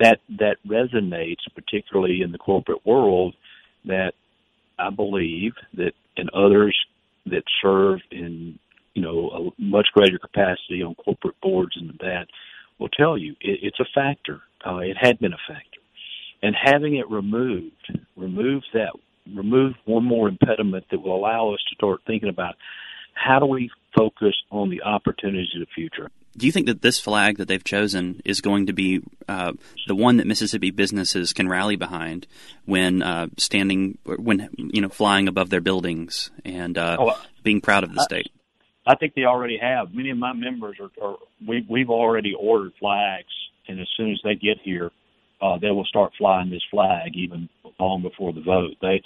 that 0.01 0.21
that 0.39 0.57
resonates 0.67 1.43
particularly 1.55 2.23
in 2.23 2.33
the 2.33 2.39
corporate 2.39 2.87
world. 2.87 3.35
That 3.85 4.13
I 4.79 4.91
believe 4.91 5.53
that 5.75 5.93
and 6.17 6.31
others 6.31 6.77
that 7.27 7.43
serve 7.63 8.01
in 8.11 8.59
you 8.95 9.03
know 9.03 9.53
a 9.59 9.63
much 9.63 9.89
greater 9.95 10.19
capacity 10.19 10.83
on 10.83 10.95
corporate 10.95 11.41
boards 11.41 11.77
and 11.77 11.91
that 12.01 12.27
will 12.79 12.89
tell 12.89 13.17
you 13.19 13.33
it, 13.41 13.61
it's 13.63 13.81
a 13.81 13.87
factor. 13.95 14.41
Uh, 14.67 14.79
it 14.79 14.97
had 15.01 15.19
been 15.19 15.33
a 15.33 15.39
factor, 15.47 15.81
and 16.43 16.55
having 16.61 16.97
it 16.97 17.09
removed 17.11 17.99
removes 18.17 18.67
that 18.75 18.91
remove 19.35 19.75
one 19.85 20.05
more 20.05 20.29
impediment 20.29 20.85
that 20.91 21.01
will 21.01 21.15
allow 21.15 21.53
us 21.53 21.61
to 21.69 21.75
start 21.75 22.01
thinking 22.07 22.29
about 22.29 22.55
how 23.15 23.39
do 23.39 23.47
we 23.47 23.71
focus 23.97 24.35
on 24.51 24.71
the 24.71 24.83
opportunities 24.83 25.49
of 25.55 25.61
the 25.61 25.67
future. 25.75 26.11
Do 26.37 26.47
you 26.47 26.53
think 26.53 26.67
that 26.67 26.83
this 26.83 27.01
flag 27.01 27.39
that 27.39 27.49
they've 27.49 27.65
chosen 27.65 28.21
is 28.25 28.41
going 28.41 28.67
to 28.67 28.73
be 28.73 29.03
uh, 29.29 29.53
the 29.89 29.95
one 29.97 30.19
that 30.19 30.27
Mississippi 30.27 30.71
businesses 30.71 31.33
can 31.33 31.49
rally 31.49 31.75
behind 31.75 32.29
when 32.65 33.03
uh, 33.03 33.27
standing, 33.37 33.99
when 34.05 34.49
you 34.57 34.81
know, 34.81 34.89
flying 34.89 35.27
above 35.27 35.51
their 35.51 35.61
buildings 35.61 36.31
and 36.45 36.79
uh, 36.79 36.97
oh, 37.01 37.21
being 37.43 37.61
proud 37.61 37.83
of 37.83 37.93
the 37.93 38.03
state? 38.03 38.31
I 38.89 38.95
think 38.97 39.15
they 39.15 39.25
already 39.25 39.59
have. 39.61 39.93
Many 39.93 40.11
of 40.11 40.17
my 40.17 40.33
members 40.33 40.79
are, 40.81 40.91
are 41.07 41.17
we, 41.47 41.67
we've 41.69 41.91
already 41.91 42.35
ordered 42.35 42.73
flags, 42.81 43.29
and 43.69 43.79
as 43.79 43.87
soon 43.99 44.13
as 44.13 44.21
they 44.25 44.35
get 44.35 44.57
here, 44.65 44.91
uh, 45.43 45.59
they 45.61 45.71
will 45.71 45.85
start 45.85 46.13
flying 46.17 46.49
this 46.51 46.65
flag 46.71 47.15
even 47.15 47.51
long 47.79 48.01
before 48.03 48.33
the 48.33 48.41
vote. 48.41 48.77
They, 48.81 49.03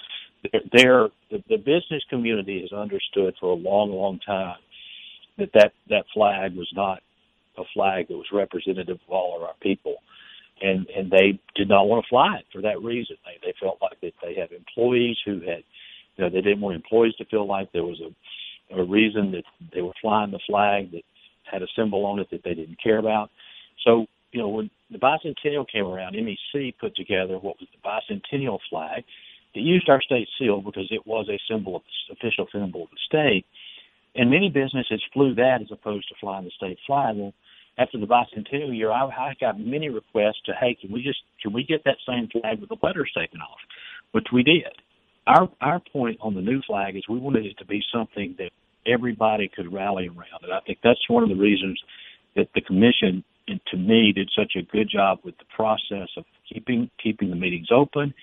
they're, 0.72 1.08
the, 1.32 1.42
the 1.48 1.56
business 1.56 2.04
community 2.08 2.60
has 2.60 2.72
understood 2.72 3.34
for 3.40 3.50
a 3.50 3.54
long, 3.54 3.90
long 3.90 4.20
time 4.24 4.56
that 5.38 5.50
that, 5.54 5.72
that 5.88 6.04
flag 6.14 6.54
was 6.54 6.70
not 6.74 7.00
a 7.58 7.64
flag 7.74 8.06
that 8.08 8.16
was 8.16 8.26
representative 8.32 8.98
of 9.06 9.10
all 9.10 9.36
of 9.36 9.42
our 9.42 9.54
people. 9.60 9.96
And, 10.60 10.86
and 10.96 11.10
they 11.10 11.40
did 11.56 11.68
not 11.68 11.88
want 11.88 12.04
to 12.04 12.08
fly 12.08 12.36
it 12.38 12.46
for 12.52 12.62
that 12.62 12.80
reason. 12.82 13.16
They, 13.24 13.48
they 13.48 13.54
felt 13.60 13.78
like 13.82 14.00
that 14.00 14.12
they 14.22 14.40
have 14.40 14.52
employees 14.52 15.16
who 15.24 15.40
had, 15.40 15.64
you 16.16 16.24
know, 16.24 16.30
they 16.30 16.40
didn't 16.40 16.60
want 16.60 16.76
employees 16.76 17.14
to 17.16 17.24
feel 17.24 17.48
like 17.48 17.72
there 17.72 17.82
was 17.84 18.00
a, 18.00 18.14
a 18.78 18.84
reason 18.84 19.32
that 19.32 19.44
they 19.74 19.82
were 19.82 19.92
flying 20.00 20.30
the 20.30 20.40
flag 20.46 20.92
that 20.92 21.02
had 21.50 21.62
a 21.62 21.66
symbol 21.76 22.04
on 22.06 22.18
it 22.18 22.28
that 22.30 22.42
they 22.44 22.54
didn't 22.54 22.82
care 22.82 22.98
about. 22.98 23.30
So, 23.84 24.06
you 24.32 24.40
know, 24.40 24.48
when 24.48 24.70
the 24.90 24.98
bicentennial 24.98 25.66
came 25.70 25.86
around, 25.86 26.14
MEC 26.14 26.74
put 26.78 26.94
together 26.96 27.34
what 27.34 27.56
was 27.60 27.68
the 27.72 27.82
bicentennial 27.86 28.58
flag. 28.70 29.04
It 29.54 29.60
used 29.60 29.88
our 29.88 30.00
state 30.00 30.28
seal 30.38 30.62
because 30.62 30.88
it 30.90 31.06
was 31.06 31.28
a 31.28 31.38
symbol 31.50 31.76
of 31.76 31.82
the 31.82 32.14
official 32.14 32.46
symbol 32.52 32.84
of 32.84 32.90
the 32.90 32.98
state. 33.06 33.44
And 34.14 34.30
many 34.30 34.48
businesses 34.48 35.02
flew 35.12 35.34
that 35.34 35.58
as 35.62 35.68
opposed 35.70 36.08
to 36.08 36.14
flying 36.20 36.44
the 36.44 36.50
state 36.56 36.78
flag. 36.86 37.16
Well, 37.16 37.34
after 37.78 37.98
the 37.98 38.06
bicentennial 38.06 38.76
year, 38.76 38.90
I, 38.90 39.04
I 39.06 39.34
got 39.40 39.58
many 39.58 39.88
requests 39.88 40.42
to, 40.46 40.52
hey, 40.58 40.76
can 40.80 40.92
we 40.92 41.02
just 41.02 41.20
can 41.42 41.52
we 41.52 41.64
get 41.64 41.84
that 41.84 41.96
same 42.06 42.28
flag 42.28 42.60
with 42.60 42.68
the 42.68 42.76
letters 42.82 43.10
taken 43.16 43.40
off, 43.40 43.58
which 44.12 44.26
we 44.32 44.42
did. 44.42 44.64
Our 45.26 45.48
our 45.60 45.80
point 45.80 46.18
on 46.20 46.34
the 46.34 46.42
new 46.42 46.60
flag 46.66 46.96
is 46.96 47.02
we 47.08 47.18
wanted 47.18 47.46
it 47.46 47.56
to 47.58 47.64
be 47.64 47.82
something 47.92 48.34
that 48.38 48.50
everybody 48.86 49.50
could 49.54 49.72
rally 49.72 50.08
around. 50.08 50.42
And 50.42 50.52
I 50.52 50.60
think 50.66 50.78
that's 50.82 51.08
one 51.08 51.22
of 51.22 51.28
the 51.28 51.36
reasons 51.36 51.80
that 52.36 52.48
the 52.54 52.60
commission, 52.60 53.24
and 53.48 53.60
to 53.70 53.76
me, 53.76 54.12
did 54.12 54.30
such 54.36 54.52
a 54.56 54.62
good 54.62 54.88
job 54.88 55.18
with 55.24 55.36
the 55.38 55.44
process 55.54 56.08
of 56.16 56.24
keeping 56.52 56.90
keeping 57.02 57.30
the 57.30 57.36
meetings 57.36 57.68
open, 57.70 58.14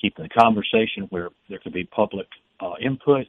keeping 0.00 0.24
the 0.24 0.28
conversation 0.28 1.06
where 1.10 1.30
there 1.48 1.58
could 1.58 1.72
be 1.72 1.84
public 1.84 2.26
uh, 2.60 2.74
input, 2.84 3.26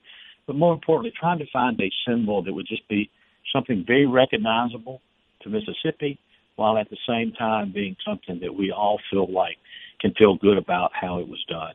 but 0.48 0.56
more 0.56 0.74
importantly, 0.74 1.14
trying 1.18 1.40
to 1.40 1.46
find 1.52 1.80
a 1.80 1.92
symbol 2.08 2.44
that 2.44 2.54
would 2.54 2.68
just 2.68 2.88
be 2.88 3.10
something 3.54 3.84
very 3.86 4.06
recognizable 4.06 5.02
to 5.42 5.50
Mississippi, 5.50 6.20
while 6.56 6.78
at 6.78 6.90
the 6.90 6.98
same 7.08 7.32
time 7.34 7.72
being 7.74 7.96
something 8.06 8.40
that 8.42 8.54
we 8.54 8.72
all 8.72 9.00
feel 9.12 9.32
like 9.32 9.58
can 10.00 10.14
feel 10.14 10.36
good 10.36 10.58
about 10.58 10.92
how 10.94 11.20
it 11.20 11.28
was 11.28 11.44
done. 11.50 11.74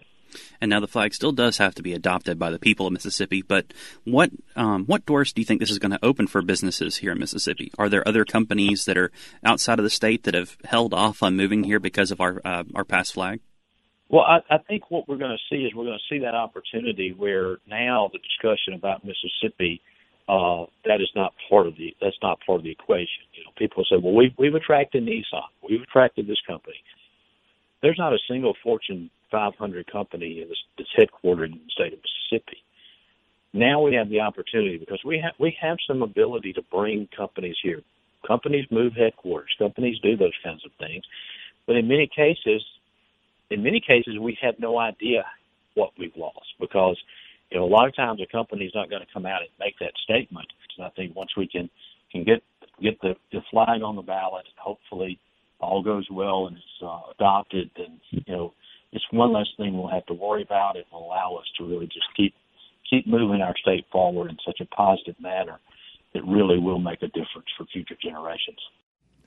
And 0.60 0.70
now 0.70 0.80
the 0.80 0.88
flag 0.88 1.14
still 1.14 1.32
does 1.32 1.58
have 1.58 1.74
to 1.76 1.82
be 1.82 1.94
adopted 1.94 2.38
by 2.38 2.50
the 2.50 2.58
people 2.58 2.86
of 2.86 2.92
Mississippi. 2.92 3.42
But 3.42 3.72
what 4.04 4.30
um, 4.56 4.84
what 4.86 5.06
doors 5.06 5.32
do 5.32 5.40
you 5.40 5.46
think 5.46 5.60
this 5.60 5.70
is 5.70 5.78
going 5.78 5.92
to 5.92 6.04
open 6.04 6.26
for 6.26 6.42
businesses 6.42 6.96
here 6.96 7.12
in 7.12 7.18
Mississippi? 7.18 7.72
Are 7.78 7.88
there 7.88 8.06
other 8.06 8.24
companies 8.24 8.84
that 8.84 8.96
are 8.96 9.10
outside 9.44 9.78
of 9.78 9.84
the 9.84 9.90
state 9.90 10.24
that 10.24 10.34
have 10.34 10.56
held 10.64 10.94
off 10.94 11.22
on 11.22 11.36
moving 11.36 11.64
here 11.64 11.80
because 11.80 12.10
of 12.10 12.20
our 12.20 12.40
uh, 12.44 12.64
our 12.74 12.84
past 12.84 13.14
flag? 13.14 13.40
Well, 14.08 14.24
I, 14.24 14.38
I 14.50 14.58
think 14.58 14.90
what 14.90 15.06
we're 15.06 15.18
going 15.18 15.36
to 15.36 15.54
see 15.54 15.64
is 15.64 15.74
we're 15.74 15.84
going 15.84 15.98
to 15.98 16.14
see 16.14 16.20
that 16.20 16.34
opportunity 16.34 17.12
where 17.16 17.58
now 17.68 18.10
the 18.10 18.18
discussion 18.18 18.72
about 18.72 19.04
Mississippi 19.04 19.82
uh, 20.28 20.66
that 20.84 21.00
is 21.00 21.10
not 21.16 21.32
part 21.48 21.66
of 21.66 21.76
the 21.76 21.96
that's 22.00 22.16
not 22.22 22.38
part 22.44 22.58
of 22.58 22.64
the 22.64 22.70
equation. 22.70 23.24
You 23.32 23.44
know, 23.44 23.50
people 23.56 23.84
say, 23.88 23.96
well, 24.02 24.14
we've 24.14 24.32
we've 24.38 24.54
attracted 24.54 25.04
Nissan, 25.04 25.42
we've 25.68 25.80
attracted 25.80 26.26
this 26.26 26.40
company. 26.46 26.76
There's 27.82 27.98
not 27.98 28.12
a 28.12 28.18
single 28.28 28.54
Fortune 28.62 29.10
500 29.30 29.90
company 29.90 30.46
that's 30.76 30.88
headquartered 30.98 31.52
in 31.52 31.60
the 31.64 31.70
state 31.70 31.92
of 31.92 32.00
Mississippi. 32.00 32.58
Now 33.52 33.80
we 33.80 33.94
have 33.94 34.08
the 34.08 34.20
opportunity 34.20 34.76
because 34.76 35.00
we 35.04 35.20
have 35.20 35.32
we 35.38 35.56
have 35.60 35.78
some 35.86 36.02
ability 36.02 36.52
to 36.54 36.62
bring 36.70 37.08
companies 37.16 37.56
here. 37.62 37.82
Companies 38.26 38.66
move 38.70 38.92
headquarters. 38.94 39.54
Companies 39.58 39.98
do 40.02 40.16
those 40.16 40.34
kinds 40.44 40.64
of 40.66 40.72
things, 40.78 41.04
but 41.66 41.76
in 41.76 41.88
many 41.88 42.08
cases, 42.14 42.62
in 43.50 43.62
many 43.62 43.80
cases, 43.80 44.18
we 44.20 44.36
have 44.42 44.56
no 44.58 44.78
idea 44.78 45.24
what 45.74 45.92
we've 45.98 46.16
lost 46.16 46.46
because 46.60 46.98
you 47.50 47.58
know 47.58 47.64
a 47.64 47.72
lot 47.72 47.88
of 47.88 47.96
times 47.96 48.20
a 48.20 48.26
company 48.30 48.66
is 48.66 48.72
not 48.74 48.90
going 48.90 49.00
to 49.00 49.12
come 49.12 49.24
out 49.24 49.40
and 49.40 49.50
make 49.58 49.78
that 49.80 49.92
statement. 50.04 50.48
So 50.76 50.82
I 50.82 50.90
think 50.90 51.16
once 51.16 51.30
we 51.36 51.46
can 51.46 51.70
can 52.12 52.24
get 52.24 52.42
get 52.82 53.00
the, 53.00 53.14
the 53.32 53.40
flag 53.50 53.82
on 53.82 53.96
the 53.96 54.02
ballot, 54.02 54.44
hopefully 54.58 55.18
all 55.60 55.82
goes 55.82 56.06
well 56.10 56.46
and 56.46 56.56
it's 56.56 56.82
uh, 56.82 57.00
adopted, 57.12 57.70
then 57.76 58.00
you 58.10 58.22
know 58.28 58.54
it's 58.92 59.04
one 59.10 59.32
less 59.32 59.48
thing 59.56 59.76
we'll 59.76 59.88
have 59.88 60.06
to 60.06 60.14
worry 60.14 60.42
about. 60.42 60.76
It 60.76 60.86
will 60.92 61.06
allow 61.06 61.36
us 61.36 61.46
to 61.58 61.64
really 61.64 61.86
just 61.86 62.06
keep 62.16 62.34
keep 62.88 63.06
moving 63.06 63.42
our 63.42 63.54
state 63.56 63.84
forward 63.92 64.30
in 64.30 64.38
such 64.46 64.60
a 64.60 64.64
positive 64.66 65.16
manner 65.20 65.58
that 66.14 66.24
really 66.24 66.58
will 66.58 66.78
make 66.78 67.02
a 67.02 67.08
difference 67.08 67.48
for 67.56 67.66
future 67.66 67.96
generations. 68.02 68.58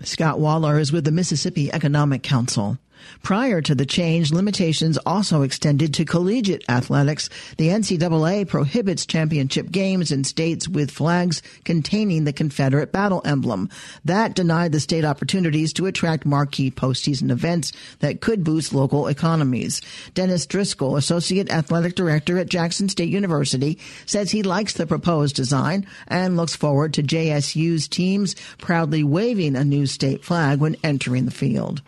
Scott 0.04 0.40
Waller 0.40 0.80
is 0.80 0.92
with 0.92 1.06
the 1.06 1.12
Mississippi 1.12 1.72
Economic 1.72 2.24
Council. 2.24 2.80
Prior 3.24 3.62
to 3.62 3.76
the 3.76 3.86
change, 3.86 4.32
limitations 4.32 4.98
also 5.06 5.42
extended 5.42 5.94
to 5.94 6.06
collegiate 6.06 6.64
athletics. 6.70 7.30
The 7.58 7.70
NCAA 7.70 8.48
prohibits 8.48 9.06
championship 9.06 9.72
games 9.72 10.12
in 10.12 10.24
states 10.24 10.68
with 10.68 10.92
flags 10.92 11.42
containing 11.64 12.24
the 12.24 12.34
Confederate 12.34 12.92
battle 12.92 13.22
emblem. 13.26 13.70
That 14.06 14.36
denied 14.36 14.72
the 14.72 14.80
state 14.80 15.06
opportunities 15.06 15.74
to 15.74 15.86
attract 15.86 16.26
marquee 16.26 16.72
postseason 16.72 17.32
events 17.32 17.74
that 18.00 18.22
could 18.22 18.44
boost 18.44 18.74
local 18.74 19.08
economies. 19.08 19.82
Dennis 20.14 20.46
Driscoll, 20.46 20.96
Associate 20.96 21.50
Athletic 21.52 21.96
Director 21.96 22.38
at 22.38 22.50
Jackson 22.50 22.90
State 22.90 23.10
University, 23.10 23.78
says 24.06 24.32
he 24.32 24.44
likes 24.44 24.74
the 24.74 24.88
proposed 24.88 25.36
design 25.36 25.86
and 26.08 26.38
looks 26.38 26.56
forward 26.56 26.94
to 26.94 27.04
JSU's 27.04 27.88
teams 27.88 28.36
proudly 28.58 29.04
waving 29.04 29.56
a 29.56 29.64
new 29.64 29.86
state 29.86 30.24
flag 30.24 30.60
when 30.60 30.76
entering 30.84 31.26
the 31.26 31.32
field. 31.32 31.82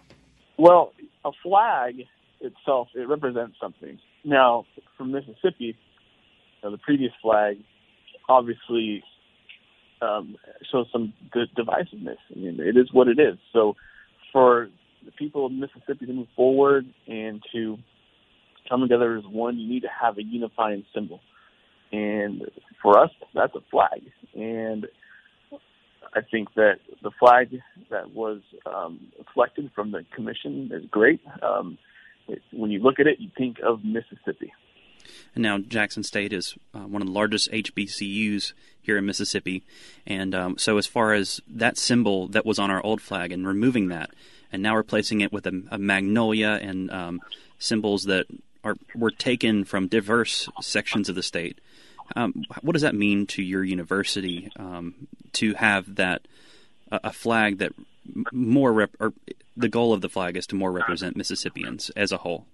Well, 0.58 0.94
a 1.26 1.32
flag 1.42 2.06
itself 2.42 2.90
it 2.96 3.08
represents 3.08 3.56
something. 3.62 4.00
Now, 4.24 4.66
for 4.98 5.06
Mississippi, 5.06 5.58
you 5.60 5.74
know, 6.64 6.72
the 6.72 6.78
previous 6.78 7.12
flag 7.22 7.58
obviously 8.30 9.04
um, 10.02 10.36
shows 10.72 10.88
some 10.92 11.14
good 11.32 11.50
divisiveness. 11.58 12.18
I 12.36 12.40
mean, 12.40 12.60
it 12.60 12.78
is 12.78 12.92
what 12.92 13.08
it 13.08 13.20
is. 13.20 13.38
So, 13.52 13.76
for 14.32 14.70
the 15.06 15.12
people 15.12 15.46
of 15.46 15.52
Mississippi 15.52 16.06
to 16.06 16.14
move 16.14 16.28
forward 16.36 16.86
and 17.08 17.42
to 17.54 17.78
come 18.70 18.82
together 18.82 19.18
as 19.18 19.24
one, 19.26 19.58
you 19.58 19.68
need 19.68 19.82
to 19.82 19.90
have 19.90 20.18
a 20.18 20.24
unifying 20.24 20.86
symbol. 20.94 21.20
And 21.92 22.50
for 22.82 23.00
us, 23.00 23.12
that's 23.34 23.54
a 23.56 23.62
flag. 23.70 24.02
And 24.34 24.88
I 26.14 26.22
think 26.22 26.54
that 26.56 26.80
the 27.02 27.12
flag 27.20 27.60
that 27.90 28.12
was 28.12 28.42
um, 28.66 29.08
selected 29.34 29.72
from 29.74 29.92
the 29.92 30.06
commission 30.16 30.70
is 30.74 30.86
great. 30.90 31.22
Um, 31.42 31.78
it, 32.28 32.42
when 32.52 32.72
you 32.72 32.80
look 32.80 33.00
at 33.00 33.08
it, 33.08 33.20
you 33.20 33.30
think 33.38 33.58
of 33.60 33.84
Mississippi. 33.84 34.54
And 35.36 35.42
now 35.42 35.58
Jackson 35.58 36.04
State 36.04 36.32
is 36.32 36.56
uh, 36.74 36.80
one 36.80 37.02
of 37.02 37.08
the 37.08 37.14
largest 37.14 37.52
HBCUs 37.52 38.54
here 38.82 38.98
in 38.98 39.06
Mississippi. 39.06 39.64
And 40.06 40.34
um, 40.34 40.58
so, 40.58 40.78
as 40.78 40.88
far 40.88 41.14
as 41.14 41.42
that 41.48 41.78
symbol 41.78 42.28
that 42.30 42.46
was 42.46 42.60
on 42.60 42.72
our 42.72 42.84
old 42.86 43.02
flag 43.02 43.32
and 43.32 43.46
removing 43.46 43.90
that, 43.90 44.12
and 44.52 44.62
now 44.62 44.76
replacing 44.76 45.22
it 45.22 45.34
with 45.34 45.46
a, 45.48 45.64
a 45.72 45.78
magnolia 45.78 46.60
and 46.62 46.92
um, 46.92 47.22
symbols 47.60 48.04
that 48.04 48.28
are 48.64 48.76
were 48.96 49.12
taken 49.12 49.66
from 49.66 49.88
diverse 49.88 50.48
sections 50.62 51.10
of 51.10 51.16
the 51.16 51.24
state. 51.24 51.60
Um, 52.16 52.44
what 52.62 52.74
does 52.74 52.84
that 52.84 52.96
mean 52.96 53.26
to 53.28 53.42
your 53.42 53.64
university 53.64 54.52
um, 54.58 55.08
to 55.34 55.54
have 55.56 55.96
that 55.96 56.28
a 56.92 57.12
flag 57.12 57.58
that 57.58 57.72
more 58.32 58.72
rep, 58.72 58.92
or 59.00 59.14
the 59.58 59.70
goal 59.70 59.94
of 59.94 60.02
the 60.02 60.10
flag 60.10 60.38
is 60.38 60.46
to 60.48 60.56
more 60.56 60.72
represent 60.72 61.16
Mississippians 61.16 61.90
as 61.92 62.12
a 62.12 62.18
whole? 62.18 62.46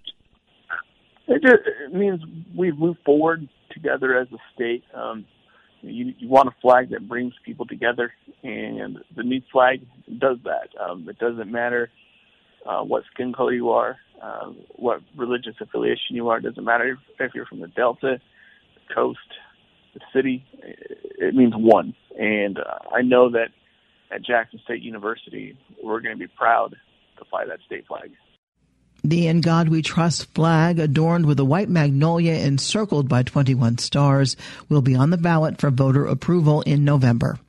It, 1.28 1.42
just, 1.42 1.62
it 1.66 1.94
means 1.94 2.22
we've 2.56 2.78
moved 2.78 3.00
forward 3.06 3.48
together 3.72 4.18
as 4.18 4.28
a 4.32 4.38
state. 4.56 4.84
Um, 4.94 5.26
you, 5.82 6.14
you 6.18 6.28
want 6.28 6.48
a 6.50 6.56
flag 6.62 6.90
that 6.92 7.08
brings 7.08 7.34
people 7.46 7.66
together, 7.66 8.14
and 8.44 9.00
the 9.16 9.24
new 9.24 9.42
flag 9.52 9.82
does 10.18 10.38
that. 10.44 10.70
Um, 10.80 11.08
it 11.08 11.20
doesn't 11.20 11.52
matter 11.52 11.90
uh, 12.66 12.82
what 12.82 13.04
skin 13.14 13.34
color 13.34 13.54
you 13.54 13.70
are, 13.70 13.98
uh, 14.22 14.52
what 14.76 15.02
religious 15.16 15.56
affiliation 15.62 16.16
you 16.16 16.30
are. 16.30 16.38
It 16.38 16.44
doesn't 16.44 16.64
matter 16.64 16.92
if, 16.92 17.00
if 17.20 17.36
you're 17.36 17.46
from 17.46 17.62
the 17.62 17.68
Delta, 17.68 18.20
the 18.76 18.94
coast, 18.94 19.20
the 20.00 20.20
city. 20.20 20.46
It 21.18 21.36
means 21.36 21.54
one. 21.56 21.96
And 22.18 22.58
uh, 22.60 22.80
I 22.94 23.02
know 23.02 23.30
that 23.32 23.50
at 24.12 24.24
Jackson 24.24 24.60
State 24.64 24.82
University, 24.82 25.58
we're 25.84 26.02
going 26.02 26.16
to 26.16 26.20
be 26.20 26.28
proud 26.28 26.76
to 27.18 27.26
fly 27.26 27.46
that 27.46 27.60
state 27.66 27.86
flag. 27.88 28.12
The 29.04 29.28
In 29.28 29.40
God 29.40 29.70
We 29.70 29.82
Trust 29.82 30.34
flag, 30.34 30.78
adorned 30.78 31.26
with 31.26 31.40
a 31.40 31.46
white 31.46 31.70
magnolia 31.70 32.34
encircled 32.34 33.08
by 33.08 33.24
21 33.24 33.78
stars, 33.78 34.36
will 34.68 34.82
be 34.82 34.96
on 34.96 35.10
the 35.10 35.18
ballot 35.18 35.60
for 35.60 35.70
voter 35.70 36.06
approval 36.06 36.62
in 36.64 36.84
November. 36.84 37.40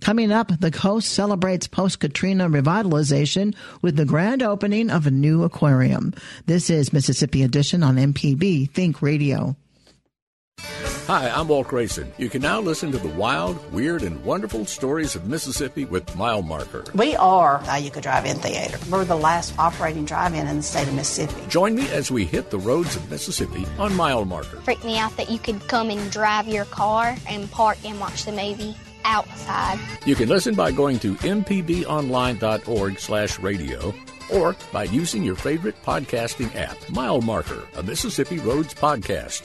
Coming 0.00 0.32
up, 0.32 0.52
the 0.60 0.70
coast 0.70 1.10
celebrates 1.10 1.66
post 1.66 2.00
Katrina 2.00 2.50
revitalization 2.50 3.54
with 3.80 3.96
the 3.96 4.04
grand 4.04 4.42
opening 4.42 4.90
of 4.90 5.06
a 5.06 5.10
new 5.10 5.42
aquarium. 5.44 6.12
This 6.46 6.68
is 6.68 6.92
Mississippi 6.92 7.42
Edition 7.42 7.82
on 7.82 7.96
MPB 7.96 8.70
Think 8.70 9.00
Radio. 9.00 9.56
Hi, 11.06 11.28
I'm 11.28 11.48
Walt 11.48 11.66
Grayson. 11.68 12.12
You 12.18 12.28
can 12.28 12.40
now 12.40 12.60
listen 12.60 12.92
to 12.92 12.98
the 12.98 13.08
wild, 13.08 13.72
weird, 13.72 14.02
and 14.02 14.24
wonderful 14.24 14.64
stories 14.64 15.16
of 15.16 15.26
Mississippi 15.26 15.84
with 15.84 16.14
Mile 16.16 16.42
Marker. 16.42 16.84
We 16.94 17.16
are 17.16 17.58
the 17.64 17.70
Iuka 17.70 18.00
Drive-In 18.00 18.36
Theater. 18.36 18.78
We're 18.90 19.04
the 19.04 19.16
last 19.16 19.58
operating 19.58 20.04
drive-in 20.04 20.46
in 20.46 20.58
the 20.58 20.62
state 20.62 20.86
of 20.86 20.94
Mississippi. 20.94 21.34
Join 21.48 21.74
me 21.74 21.90
as 21.90 22.10
we 22.10 22.24
hit 22.24 22.50
the 22.50 22.58
roads 22.58 22.94
of 22.94 23.10
Mississippi 23.10 23.66
on 23.78 23.94
Mile 23.96 24.24
Marker. 24.24 24.60
Freaked 24.60 24.84
me 24.84 24.98
out 24.98 25.16
that 25.16 25.30
you 25.30 25.38
could 25.38 25.66
come 25.66 25.90
and 25.90 26.10
drive 26.12 26.46
your 26.46 26.66
car 26.66 27.16
and 27.28 27.50
park 27.50 27.78
and 27.84 27.98
watch 27.98 28.24
the 28.24 28.32
movie 28.32 28.76
outside. 29.04 29.80
You 30.06 30.14
can 30.14 30.28
listen 30.28 30.54
by 30.54 30.70
going 30.70 30.98
to 31.00 31.14
mpbonline.org 31.16 32.98
slash 33.00 33.38
radio 33.40 33.92
or 34.32 34.54
by 34.72 34.84
using 34.84 35.24
your 35.24 35.34
favorite 35.34 35.74
podcasting 35.82 36.54
app, 36.54 36.76
Mile 36.90 37.20
Marker, 37.20 37.66
a 37.74 37.82
Mississippi 37.82 38.38
Roads 38.38 38.74
podcast. 38.74 39.42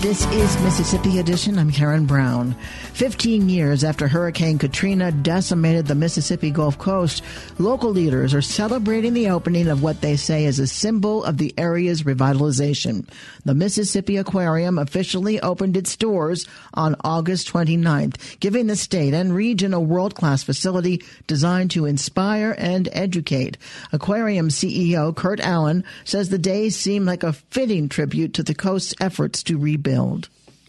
This 0.00 0.24
is 0.26 0.62
Mississippi 0.62 1.18
Edition. 1.18 1.58
I'm 1.58 1.72
Karen 1.72 2.06
Brown. 2.06 2.54
15 2.92 3.48
years 3.48 3.82
after 3.82 4.06
Hurricane 4.06 4.56
Katrina 4.56 5.10
decimated 5.10 5.86
the 5.86 5.96
Mississippi 5.96 6.52
Gulf 6.52 6.78
Coast, 6.78 7.24
local 7.58 7.90
leaders 7.90 8.32
are 8.32 8.40
celebrating 8.40 9.12
the 9.12 9.30
opening 9.30 9.66
of 9.66 9.82
what 9.82 10.00
they 10.00 10.14
say 10.14 10.44
is 10.44 10.60
a 10.60 10.68
symbol 10.68 11.24
of 11.24 11.38
the 11.38 11.52
area's 11.58 12.04
revitalization. 12.04 13.08
The 13.44 13.56
Mississippi 13.56 14.18
Aquarium 14.18 14.78
officially 14.78 15.40
opened 15.40 15.76
its 15.76 15.96
doors 15.96 16.46
on 16.74 16.94
August 17.02 17.52
29th, 17.52 18.38
giving 18.38 18.68
the 18.68 18.76
state 18.76 19.14
and 19.14 19.34
region 19.34 19.74
a 19.74 19.80
world-class 19.80 20.44
facility 20.44 21.02
designed 21.26 21.72
to 21.72 21.86
inspire 21.86 22.54
and 22.56 22.88
educate. 22.92 23.58
Aquarium 23.92 24.48
CEO 24.48 25.14
Kurt 25.14 25.40
Allen 25.40 25.82
says 26.04 26.28
the 26.28 26.38
days 26.38 26.76
seem 26.76 27.04
like 27.04 27.24
a 27.24 27.32
fitting 27.32 27.88
tribute 27.88 28.34
to 28.34 28.44
the 28.44 28.54
coast's 28.54 28.94
efforts 29.00 29.42
to 29.42 29.58
rebuild 29.58 29.87
build? 29.90 30.28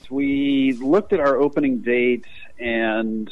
We 0.09 0.73
looked 0.73 1.13
at 1.13 1.19
our 1.19 1.37
opening 1.37 1.79
date 1.79 2.25
and 2.59 3.29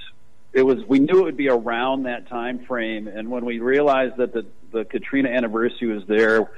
it 0.53 0.61
was 0.61 0.83
we 0.85 0.99
knew 0.99 1.19
it 1.19 1.23
would 1.23 1.37
be 1.37 1.49
around 1.49 2.03
that 2.03 2.27
time 2.27 2.65
frame 2.65 3.07
and 3.07 3.29
when 3.29 3.45
we 3.45 3.59
realized 3.59 4.17
that 4.17 4.33
the 4.33 4.45
the 4.71 4.85
Katrina 4.85 5.29
anniversary 5.29 5.87
was 5.87 6.05
there 6.07 6.49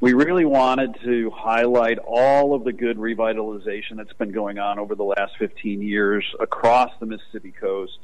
we 0.00 0.12
really 0.12 0.44
wanted 0.44 0.96
to 1.02 1.30
highlight 1.30 1.98
all 1.98 2.54
of 2.54 2.64
the 2.64 2.72
good 2.72 2.98
revitalization 2.98 3.96
that's 3.96 4.12
been 4.12 4.30
going 4.30 4.58
on 4.58 4.78
over 4.78 4.94
the 4.94 5.04
last 5.04 5.36
15 5.38 5.82
years 5.82 6.24
across 6.38 6.92
the 7.00 7.06
Mississippi 7.06 7.50
coast. 7.50 7.98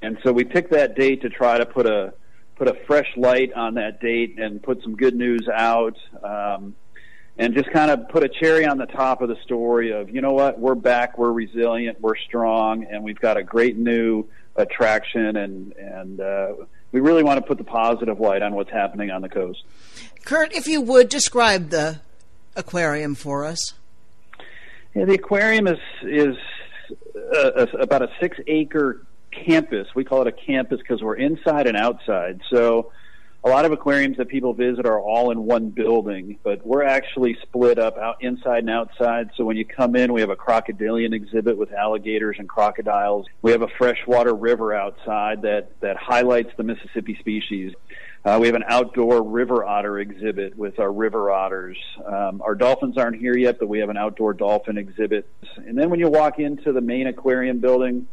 And 0.00 0.18
so 0.22 0.32
we 0.32 0.44
picked 0.44 0.70
that 0.72 0.96
date 0.96 1.22
to 1.22 1.28
try 1.28 1.58
to 1.58 1.66
put 1.66 1.86
a 1.86 2.14
put 2.56 2.68
a 2.68 2.74
fresh 2.86 3.08
light 3.18 3.52
on 3.52 3.74
that 3.74 4.00
date 4.00 4.38
and 4.38 4.62
put 4.62 4.82
some 4.82 4.96
good 4.96 5.14
news 5.14 5.46
out. 5.52 5.98
Um, 6.22 6.74
and 7.38 7.54
just 7.54 7.70
kind 7.70 7.90
of 7.90 8.08
put 8.08 8.24
a 8.24 8.28
cherry 8.28 8.64
on 8.64 8.78
the 8.78 8.86
top 8.86 9.20
of 9.20 9.28
the 9.28 9.36
story 9.42 9.92
of, 9.92 10.10
you 10.10 10.20
know 10.20 10.32
what, 10.32 10.58
we're 10.58 10.74
back, 10.74 11.18
we're 11.18 11.32
resilient, 11.32 12.00
we're 12.00 12.16
strong, 12.16 12.84
and 12.84 13.02
we've 13.02 13.20
got 13.20 13.36
a 13.36 13.42
great 13.42 13.76
new 13.76 14.24
attraction, 14.56 15.36
and 15.36 15.72
and 15.76 16.20
uh, 16.20 16.52
we 16.92 17.00
really 17.00 17.22
want 17.22 17.38
to 17.38 17.46
put 17.46 17.58
the 17.58 17.64
positive 17.64 18.20
light 18.20 18.42
on 18.42 18.54
what's 18.54 18.70
happening 18.70 19.10
on 19.10 19.20
the 19.20 19.28
coast. 19.28 19.62
Kurt, 20.24 20.54
if 20.54 20.66
you 20.66 20.80
would 20.80 21.08
describe 21.08 21.70
the 21.70 22.00
aquarium 22.56 23.14
for 23.14 23.44
us. 23.44 23.74
Yeah, 24.94 25.04
the 25.04 25.14
aquarium 25.14 25.66
is 25.66 25.78
is 26.02 26.36
a, 27.14 27.68
a, 27.72 27.78
about 27.78 28.02
a 28.02 28.08
six 28.18 28.38
acre 28.46 29.02
campus. 29.30 29.88
We 29.94 30.04
call 30.04 30.22
it 30.22 30.28
a 30.28 30.32
campus 30.32 30.78
because 30.80 31.02
we're 31.02 31.16
inside 31.16 31.66
and 31.66 31.76
outside. 31.76 32.40
So 32.50 32.92
a 33.46 33.48
lot 33.48 33.64
of 33.64 33.70
aquariums 33.70 34.16
that 34.16 34.26
people 34.26 34.52
visit 34.54 34.86
are 34.86 34.98
all 34.98 35.30
in 35.30 35.44
one 35.44 35.68
building, 35.70 36.36
but 36.42 36.66
we're 36.66 36.82
actually 36.82 37.38
split 37.42 37.78
up 37.78 37.96
out 37.96 38.16
inside 38.20 38.58
and 38.58 38.70
outside. 38.70 39.30
So 39.36 39.44
when 39.44 39.56
you 39.56 39.64
come 39.64 39.94
in, 39.94 40.12
we 40.12 40.20
have 40.20 40.30
a 40.30 40.36
crocodilian 40.36 41.14
exhibit 41.14 41.56
with 41.56 41.72
alligators 41.72 42.36
and 42.40 42.48
crocodiles. 42.48 43.26
We 43.42 43.52
have 43.52 43.62
a 43.62 43.68
freshwater 43.78 44.34
river 44.34 44.74
outside 44.74 45.42
that 45.42 45.78
that 45.80 45.96
highlights 45.96 46.50
the 46.56 46.64
Mississippi 46.64 47.16
species. 47.20 47.72
Uh, 48.24 48.38
we 48.40 48.48
have 48.48 48.56
an 48.56 48.64
outdoor 48.66 49.22
river 49.22 49.64
otter 49.64 50.00
exhibit 50.00 50.58
with 50.58 50.80
our 50.80 50.90
river 50.90 51.30
otters. 51.30 51.78
Um, 52.04 52.42
our 52.44 52.56
dolphins 52.56 52.98
aren't 52.98 53.20
here 53.20 53.36
yet, 53.36 53.60
but 53.60 53.68
we 53.68 53.78
have 53.78 53.90
an 53.90 53.96
outdoor 53.96 54.34
dolphin 54.34 54.76
exhibit. 54.76 55.28
And 55.58 55.78
then 55.78 55.88
when 55.88 56.00
you 56.00 56.08
walk 56.08 56.40
into 56.40 56.72
the 56.72 56.80
main 56.80 57.06
aquarium 57.06 57.60
building, 57.60 58.08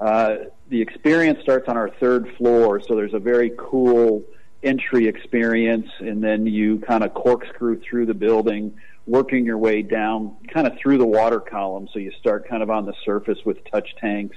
uh, 0.00 0.36
the 0.70 0.80
experience 0.80 1.42
starts 1.42 1.68
on 1.68 1.76
our 1.76 1.90
third 1.90 2.34
floor. 2.38 2.80
So 2.80 2.96
there's 2.96 3.12
a 3.12 3.18
very 3.18 3.52
cool 3.58 4.24
entry 4.62 5.06
experience, 5.06 5.88
and 6.00 6.22
then 6.22 6.46
you 6.46 6.78
kind 6.78 7.04
of 7.04 7.14
corkscrew 7.14 7.80
through 7.80 8.06
the 8.06 8.14
building, 8.14 8.74
working 9.06 9.44
your 9.44 9.58
way 9.58 9.82
down 9.82 10.36
kind 10.52 10.66
of 10.66 10.76
through 10.78 10.98
the 10.98 11.06
water 11.06 11.40
column. 11.40 11.88
So 11.92 11.98
you 11.98 12.12
start 12.18 12.48
kind 12.48 12.62
of 12.62 12.70
on 12.70 12.86
the 12.86 12.94
surface 13.04 13.38
with 13.44 13.58
touch 13.70 13.88
tanks. 14.00 14.36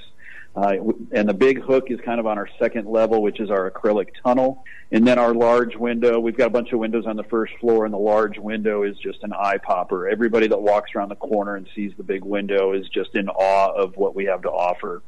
Uh, 0.56 0.78
and 1.12 1.28
the 1.28 1.34
big 1.34 1.62
hook 1.62 1.92
is 1.92 2.00
kind 2.00 2.18
of 2.20 2.26
on 2.26 2.38
our 2.38 2.48
second 2.58 2.88
level, 2.88 3.22
which 3.22 3.42
is 3.42 3.50
our 3.50 3.70
acrylic 3.70 4.08
tunnel. 4.24 4.64
And 4.92 5.06
then 5.06 5.20
our 5.20 5.34
large 5.34 5.76
window, 5.76 6.18
we've 6.20 6.38
got 6.38 6.48
a 6.48 6.52
bunch 6.52 6.72
of 6.72 6.80
windows 6.80 7.06
on 7.06 7.18
the 7.18 7.26
first 7.26 7.54
floor, 7.60 7.84
and 7.84 7.94
the 7.94 7.98
large 7.98 8.38
window 8.38 8.84
is 8.84 8.98
just 8.98 9.22
an 9.24 9.34
eye 9.34 9.58
popper. 9.58 10.08
Everybody 10.08 10.48
that 10.48 10.62
walks 10.62 10.92
around 10.96 11.10
the 11.10 11.16
corner 11.16 11.58
and 11.58 11.68
sees 11.76 11.92
the 11.98 12.04
big 12.04 12.24
window 12.24 12.72
is 12.72 12.88
just 12.88 13.16
in 13.16 13.28
awe 13.28 13.74
of 13.76 13.98
what 13.98 14.16
we 14.16 14.26
have 14.26 14.44
to 14.44 14.50
offer. 14.50 15.02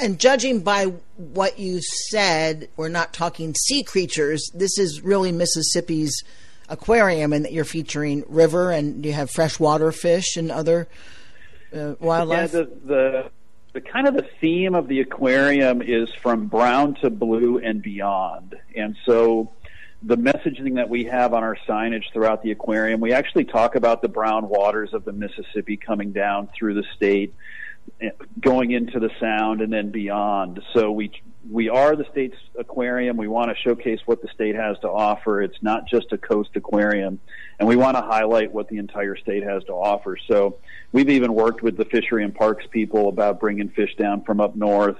And 0.00 0.18
judging 0.18 0.60
by 0.60 0.92
what 1.16 1.58
you 1.58 1.80
said, 2.10 2.68
we're 2.76 2.88
not 2.88 3.12
talking 3.12 3.54
sea 3.54 3.82
creatures. 3.82 4.50
This 4.54 4.78
is 4.78 5.02
really 5.02 5.32
Mississippi's 5.32 6.22
aquarium, 6.68 7.32
and 7.32 7.44
that 7.44 7.52
you're 7.52 7.64
featuring 7.64 8.24
river 8.28 8.70
and 8.70 9.04
you 9.04 9.12
have 9.12 9.30
freshwater 9.30 9.90
fish 9.90 10.36
and 10.36 10.50
other 10.50 10.86
uh, 11.74 11.94
wildlife. 11.98 12.52
Yeah, 12.52 12.60
the, 12.60 12.70
the 12.84 13.30
the 13.72 13.80
kind 13.80 14.08
of 14.08 14.14
the 14.14 14.28
theme 14.40 14.74
of 14.74 14.88
the 14.88 15.00
aquarium 15.00 15.80
is 15.80 16.08
from 16.14 16.46
brown 16.46 16.94
to 16.96 17.08
blue 17.08 17.58
and 17.58 17.80
beyond, 17.80 18.56
and 18.74 18.96
so 19.06 19.52
the 20.02 20.16
messaging 20.16 20.76
that 20.76 20.88
we 20.88 21.04
have 21.04 21.34
on 21.34 21.44
our 21.44 21.56
signage 21.68 22.04
throughout 22.12 22.42
the 22.42 22.50
aquarium, 22.50 23.00
we 23.00 23.12
actually 23.12 23.44
talk 23.44 23.74
about 23.74 24.00
the 24.00 24.08
brown 24.08 24.48
waters 24.48 24.94
of 24.94 25.04
the 25.04 25.12
Mississippi 25.12 25.76
coming 25.76 26.10
down 26.12 26.48
through 26.56 26.74
the 26.74 26.84
state, 26.96 27.34
going 28.40 28.70
into 28.70 28.98
the 28.98 29.10
sound 29.20 29.60
and 29.60 29.72
then 29.72 29.90
beyond. 29.90 30.60
So 30.74 30.90
we 30.90 31.12
we 31.48 31.68
are 31.68 31.96
the 31.96 32.04
state's 32.10 32.36
aquarium. 32.58 33.16
We 33.16 33.28
want 33.28 33.48
to 33.50 33.56
showcase 33.56 34.00
what 34.04 34.20
the 34.20 34.28
state 34.34 34.54
has 34.54 34.78
to 34.80 34.88
offer. 34.88 35.40
It's 35.42 35.62
not 35.62 35.88
just 35.88 36.12
a 36.12 36.18
coast 36.18 36.50
aquarium, 36.54 37.18
and 37.58 37.68
we 37.68 37.76
want 37.76 37.96
to 37.96 38.02
highlight 38.02 38.52
what 38.52 38.68
the 38.68 38.78
entire 38.78 39.16
state 39.16 39.42
has 39.42 39.64
to 39.64 39.72
offer. 39.72 40.18
So 40.28 40.58
we've 40.92 41.08
even 41.08 41.34
worked 41.34 41.62
with 41.62 41.76
the 41.76 41.86
fishery 41.86 42.24
and 42.24 42.34
parks 42.34 42.64
people 42.70 43.08
about 43.08 43.40
bringing 43.40 43.70
fish 43.70 43.94
down 43.96 44.22
from 44.24 44.40
up 44.40 44.56
north. 44.56 44.98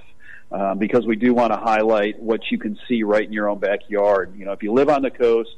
Uh, 0.51 0.75
because 0.75 1.05
we 1.05 1.15
do 1.15 1.33
want 1.33 1.53
to 1.53 1.57
highlight 1.57 2.19
what 2.19 2.41
you 2.51 2.57
can 2.57 2.77
see 2.85 3.03
right 3.03 3.23
in 3.25 3.31
your 3.31 3.47
own 3.47 3.57
backyard. 3.57 4.35
You 4.35 4.43
know, 4.43 4.51
if 4.51 4.61
you 4.61 4.73
live 4.73 4.89
on 4.89 5.01
the 5.01 5.09
coast, 5.09 5.51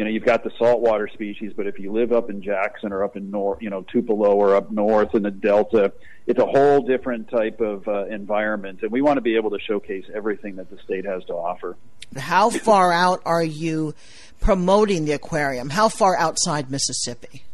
you 0.00 0.04
know, 0.04 0.10
you've 0.10 0.24
got 0.24 0.42
the 0.42 0.50
saltwater 0.58 1.08
species, 1.08 1.52
but 1.54 1.66
if 1.66 1.78
you 1.78 1.92
live 1.92 2.10
up 2.10 2.30
in 2.30 2.40
Jackson 2.40 2.90
or 2.90 3.04
up 3.04 3.18
in 3.18 3.30
north, 3.30 3.60
you 3.60 3.68
know, 3.68 3.82
Tupelo 3.82 4.34
or 4.34 4.56
up 4.56 4.70
north 4.70 5.14
in 5.14 5.22
the 5.22 5.30
Delta, 5.30 5.92
it's 6.26 6.38
a 6.38 6.46
whole 6.46 6.80
different 6.80 7.28
type 7.28 7.60
of 7.60 7.86
uh, 7.86 8.06
environment, 8.06 8.78
and 8.80 8.90
we 8.90 9.02
want 9.02 9.18
to 9.18 9.20
be 9.20 9.36
able 9.36 9.50
to 9.50 9.58
showcase 9.58 10.06
everything 10.14 10.56
that 10.56 10.70
the 10.70 10.78
state 10.78 11.04
has 11.04 11.22
to 11.26 11.34
offer. 11.34 11.76
How 12.16 12.48
far 12.48 12.94
out 12.94 13.20
are 13.26 13.44
you 13.44 13.94
promoting 14.40 15.04
the 15.04 15.12
aquarium? 15.12 15.68
How 15.68 15.90
far 15.90 16.16
outside 16.16 16.70
Mississippi? 16.70 17.44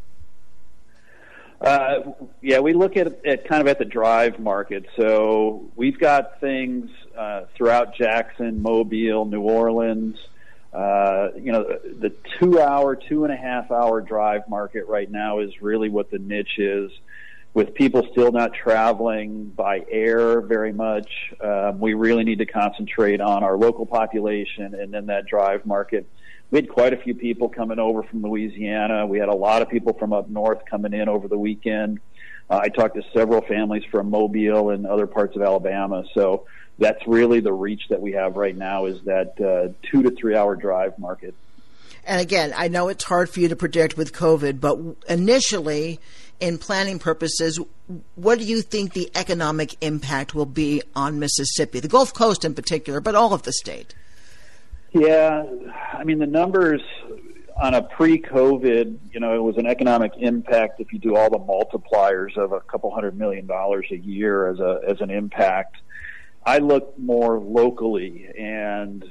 Uh, 1.61 2.13
yeah, 2.43 2.61
we 2.61 2.75
look 2.75 2.97
at 2.97 3.23
it 3.25 3.49
kind 3.49 3.61
of 3.61 3.67
at 3.67 3.81
the 3.81 3.85
drive 3.85 4.39
market. 4.39 4.87
So 4.97 5.69
we've 5.75 5.99
got 5.99 6.39
things 6.39 6.91
uh, 7.19 7.47
throughout 7.57 7.97
Jackson, 7.97 8.63
Mobile, 8.63 9.25
New 9.25 9.41
Orleans. 9.41 10.17
Uh, 10.73 11.29
you 11.37 11.53
know, 11.53 11.65
the 11.65 12.13
two 12.39 12.61
hour, 12.61 12.97
two 12.97 13.25
and 13.25 13.33
a 13.33 13.37
half 13.37 13.71
hour 13.71 14.01
drive 14.01 14.49
market 14.49 14.87
right 14.89 15.11
now 15.11 15.39
is 15.39 15.63
really 15.63 15.89
what 15.89 16.11
the 16.11 16.19
niche 16.19 16.59
is. 16.59 16.91
With 17.55 17.73
people 17.75 18.07
still 18.13 18.33
not 18.33 18.53
traveling 18.53 19.47
by 19.47 19.87
air 19.91 20.43
very 20.43 20.75
much, 20.75 21.11
um, 21.41 21.81
we 21.81 21.95
really 21.95 22.23
need 22.23 22.39
to 22.41 22.47
concentrate 22.47 23.23
on 23.23 23.43
our 23.43 23.57
local 23.57 23.87
population 23.87 24.75
and 24.75 24.93
then 24.93 25.07
that 25.07 25.27
drive 25.27 25.65
market 25.65 26.07
we 26.51 26.59
had 26.59 26.69
quite 26.69 26.93
a 26.93 26.97
few 26.97 27.15
people 27.15 27.49
coming 27.49 27.79
over 27.79 28.03
from 28.03 28.23
Louisiana. 28.23 29.07
We 29.07 29.19
had 29.19 29.29
a 29.29 29.35
lot 29.35 29.63
of 29.63 29.69
people 29.69 29.95
from 29.95 30.13
up 30.13 30.29
north 30.29 30.65
coming 30.69 30.93
in 30.93 31.09
over 31.09 31.29
the 31.29 31.39
weekend. 31.39 32.01
Uh, 32.49 32.61
I 32.63 32.69
talked 32.69 32.95
to 32.95 33.03
several 33.13 33.43
families 33.43 33.83
from 33.91 34.11
Mobile 34.11 34.71
and 34.71 34.87
other 34.87 35.07
parts 35.09 35.35
of 35.35 35.43
Alabama. 35.43 36.05
So 36.15 36.47
that's 36.79 37.07
really 37.07 37.41
the 37.41 37.53
reach 37.53 37.83
that 37.89 38.01
we 38.01 38.12
have 38.12 38.37
right 38.37 38.57
now 38.57 38.87
is 38.87 39.03
that 39.05 39.41
uh, 39.41 39.73
two 39.91 40.03
to 40.03 40.11
three 40.11 40.37
hour 40.37 40.57
drive 40.57 40.99
market. 40.99 41.35
And 42.05 42.21
again, 42.21 42.53
I 42.57 42.69
know 42.69 42.89
it's 42.89 43.05
hard 43.05 43.29
for 43.29 43.41
you 43.41 43.49
to 43.49 43.57
predict 43.57 43.97
with 43.97 44.12
COVID, 44.12 44.61
but 44.61 44.79
initially, 45.09 45.99
in 46.39 46.59
planning 46.59 46.99
purposes, 46.99 47.59
what 48.15 48.39
do 48.39 48.45
you 48.45 48.62
think 48.62 48.93
the 48.93 49.11
economic 49.15 49.77
impact 49.81 50.35
will 50.35 50.47
be 50.47 50.83
on 50.95 51.19
Mississippi, 51.19 51.81
the 51.81 51.89
Gulf 51.89 52.15
Coast 52.15 52.45
in 52.45 52.55
particular, 52.55 53.01
but 53.01 53.15
all 53.15 53.33
of 53.33 53.43
the 53.43 53.53
state? 53.53 53.95
Yeah, 54.93 55.45
I 55.93 56.05
mean 56.05 56.19
the 56.19 56.27
numbers 56.27 56.81
on 57.61 57.75
a 57.75 57.83
pre-COVID, 57.83 58.99
you 59.12 59.21
know, 59.21 59.35
it 59.35 59.43
was 59.43 59.57
an 59.57 59.67
economic 59.67 60.12
impact 60.19 60.81
if 60.81 60.93
you 60.93 60.99
do 60.99 61.17
all 61.17 61.31
the 61.31 61.39
multipliers 61.39 62.37
of 62.37 62.53
a 62.53 62.61
couple 62.61 62.91
hundred 62.95 63.17
million 63.19 63.47
dollars 63.47 63.87
a 63.91 63.97
year 63.97 64.49
as 64.49 64.61
a 64.61 64.81
as 64.87 65.01
an 65.01 65.11
impact. 65.11 65.77
I 66.47 66.59
look 66.59 66.99
more 66.99 67.39
locally, 67.39 68.29
and 68.39 69.05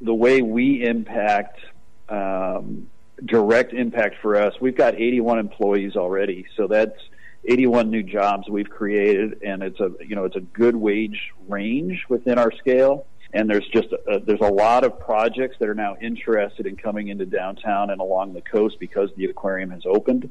the 0.00 0.14
way 0.14 0.42
we 0.42 0.82
impact 0.84 1.60
um, 2.08 2.88
direct 3.24 3.72
impact 3.72 4.16
for 4.20 4.36
us, 4.36 4.54
we've 4.60 4.76
got 4.76 4.94
81 4.94 5.38
employees 5.38 5.96
already, 5.96 6.46
so 6.56 6.66
that's 6.66 6.98
81 7.44 7.90
new 7.90 8.02
jobs 8.02 8.48
we've 8.48 8.70
created, 8.70 9.42
and 9.42 9.62
it's 9.62 9.78
a 9.80 9.92
you 10.00 10.16
know 10.16 10.24
it's 10.24 10.36
a 10.36 10.40
good 10.40 10.74
wage 10.74 11.32
range 11.46 12.04
within 12.08 12.38
our 12.38 12.50
scale 12.52 13.06
and 13.32 13.48
there's 13.48 13.66
just 13.68 13.88
a, 13.92 14.20
there's 14.20 14.40
a 14.40 14.52
lot 14.52 14.84
of 14.84 14.98
projects 14.98 15.56
that 15.58 15.68
are 15.68 15.74
now 15.74 15.96
interested 16.00 16.66
in 16.66 16.76
coming 16.76 17.08
into 17.08 17.24
downtown 17.24 17.90
and 17.90 18.00
along 18.00 18.34
the 18.34 18.42
coast 18.42 18.76
because 18.78 19.10
the 19.16 19.24
aquarium 19.24 19.70
has 19.70 19.82
opened. 19.86 20.30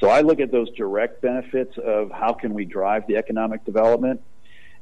So 0.00 0.08
I 0.08 0.22
look 0.22 0.40
at 0.40 0.50
those 0.50 0.70
direct 0.70 1.20
benefits 1.20 1.76
of 1.76 2.10
how 2.10 2.32
can 2.32 2.54
we 2.54 2.64
drive 2.64 3.06
the 3.06 3.16
economic 3.16 3.64
development. 3.66 4.22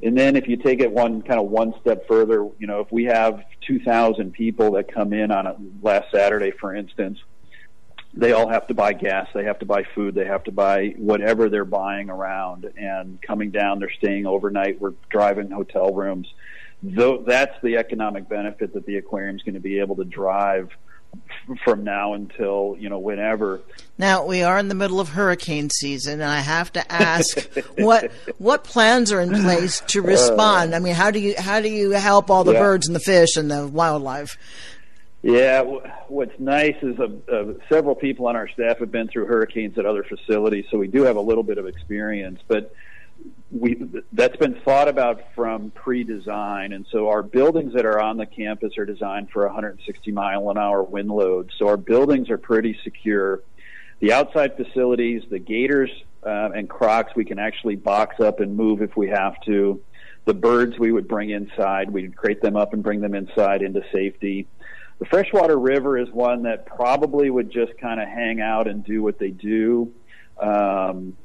And 0.03 0.17
then 0.17 0.37
if 0.37 0.47
you 0.47 0.57
take 0.57 0.81
it 0.81 0.93
one 0.93 1.23
kind 1.23 1.41
of 1.41 1.49
one 1.49 1.75
step 1.81 2.07
further, 2.07 2.49
you 2.59 2.67
know, 2.67 2.81
if 2.81 2.93
we 2.93 3.05
have 3.05 3.43
2,000 3.67 4.33
people 4.33 4.73
that 4.73 4.93
come 4.93 5.13
in 5.13 5.31
on 5.31 5.47
a, 5.47 5.57
last 5.83 6.11
Saturday, 6.13 6.53
for 6.53 6.75
instance, 6.75 7.19
they 8.15 8.33
all 8.33 8.49
have 8.49 8.67
to 8.69 8.75
buy 8.75 8.93
gas, 8.93 9.29
they 9.35 9.45
have 9.45 9.59
to 9.59 9.67
buy 9.67 9.83
food, 9.95 10.15
they 10.15 10.25
have 10.25 10.45
to 10.45 10.53
buy 10.53 10.95
whatever 10.97 11.49
they're 11.49 11.65
buying 11.65 12.11
around. 12.11 12.71
And 12.77 13.21
coming 13.23 13.51
down, 13.51 13.81
they're 13.81 13.91
staying 13.91 14.27
overnight. 14.27 14.81
We're 14.81 14.95
driving 15.11 15.51
hotel 15.51 15.93
rooms 15.93 16.29
though 16.83 17.25
that's 17.27 17.55
the 17.63 17.77
economic 17.77 18.29
benefit 18.29 18.75
that 18.75 18.87
the 18.87 18.97
aquarium 18.97 19.37
is 19.37 19.43
going 19.43 19.55
to 19.55 19.61
be 19.61 19.81
able 19.81 19.97
to 19.97 20.05
drive 20.05 20.71
from 21.65 21.85
now 21.85 22.15
until 22.15 22.77
you 22.79 22.89
know 22.89 22.99
whenever. 22.99 23.61
Now 23.97 24.27
we 24.27 24.43
are 24.43 24.59
in 24.59 24.69
the 24.69 24.75
middle 24.75 25.01
of 25.01 25.11
hurricane 25.11 25.71
season, 25.71 26.15
and 26.21 26.31
I 26.31 26.41
have 26.41 26.73
to 26.75 26.93
ask 26.93 27.39
what 27.79 28.11
what 28.39 28.65
plans 28.65 29.13
are 29.13 29.21
in 29.21 29.31
place 29.31 29.81
to 29.89 30.03
respond. 30.03 30.75
I 30.75 30.79
mean, 30.79 30.95
how 30.95 31.11
do 31.11 31.19
you 31.19 31.35
how 31.39 31.61
do 31.61 31.69
you 31.69 31.93
help 31.93 32.31
all 32.31 32.45
the 32.45 32.53
yeah. 32.53 32.61
birds 32.61 32.87
and 32.87 32.95
the 32.95 33.01
fish 33.01 33.37
and 33.37 33.51
the 33.51 33.67
wildlife? 33.67 34.37
Yeah, 35.23 35.63
what's 36.07 36.39
nice 36.39 36.77
is 36.81 36.99
uh, 37.01 37.09
uh, 37.31 37.55
several 37.69 37.97
people 37.97 38.29
on 38.29 38.37
our 38.37 38.49
staff 38.49 38.79
have 38.79 38.93
been 38.93 39.09
through 39.09 39.27
hurricanes 39.27 39.77
at 39.77 39.85
other 39.85 40.05
facilities, 40.05 40.67
so 40.71 40.79
we 40.79 40.87
do 40.87 41.03
have 41.03 41.17
a 41.17 41.21
little 41.21 41.43
bit 41.43 41.59
of 41.59 41.67
experience, 41.67 42.41
but 42.47 42.73
we 43.51 43.81
that's 44.13 44.37
been 44.37 44.61
thought 44.65 44.89
about 44.89 45.23
from 45.35 45.71
pre-design, 45.71 46.73
and 46.73 46.87
so 46.91 47.09
our 47.09 47.23
buildings 47.23 47.73
that 47.75 47.87
are 47.87 48.01
on 48.01 48.17
the 48.17 48.27
campus 48.27 48.77
are 48.77 48.85
designed 48.85 49.31
for 49.31 49.47
160 49.47 50.13
mile 50.13 50.51
an 50.51 50.59
hour 50.59 50.83
wind 50.83 51.09
load. 51.09 51.51
So 51.59 51.69
our 51.69 51.77
buildings 51.77 52.31
are 52.31 52.39
pretty 52.39 52.79
secure. 52.85 53.43
The 54.01 54.13
outside 54.13 54.57
facilities, 54.57 55.23
the 55.31 55.39
gators 55.39 55.91
uh, 56.25 56.51
and 56.55 56.69
crocs, 56.69 57.13
we 57.17 57.25
can 57.25 57.39
actually 57.39 57.77
box 57.77 58.21
up 58.21 58.41
and 58.41 58.57
move 58.57 58.83
if 58.83 58.97
we 58.97 59.09
have 59.09 59.41
to. 59.43 59.81
The 60.27 60.35
birds 60.35 60.79
we 60.79 60.93
would 60.93 61.09
bring 61.09 61.31
inside, 61.31 61.91
we'd 61.91 62.15
crate 62.17 62.43
them 62.43 62.55
up 62.55 62.75
and 62.75 62.83
bring 62.83 63.01
them 63.01 63.15
inside 63.15 63.63
into 63.63 63.83
safety. 63.93 64.47
The 64.99 65.07
freshwater 65.07 65.59
river 65.59 65.97
is 65.97 66.11
one 66.11 66.43
that 66.43 66.67
probably 66.67 67.31
would 67.31 67.51
just 67.51 67.79
kind 67.79 67.99
of 68.01 68.09
hang 68.09 68.41
out 68.41 68.69
and 68.69 68.85
do 68.85 69.03
what 69.03 69.19
they 69.19 69.31
do. 69.31 69.93
Um, 70.39 71.17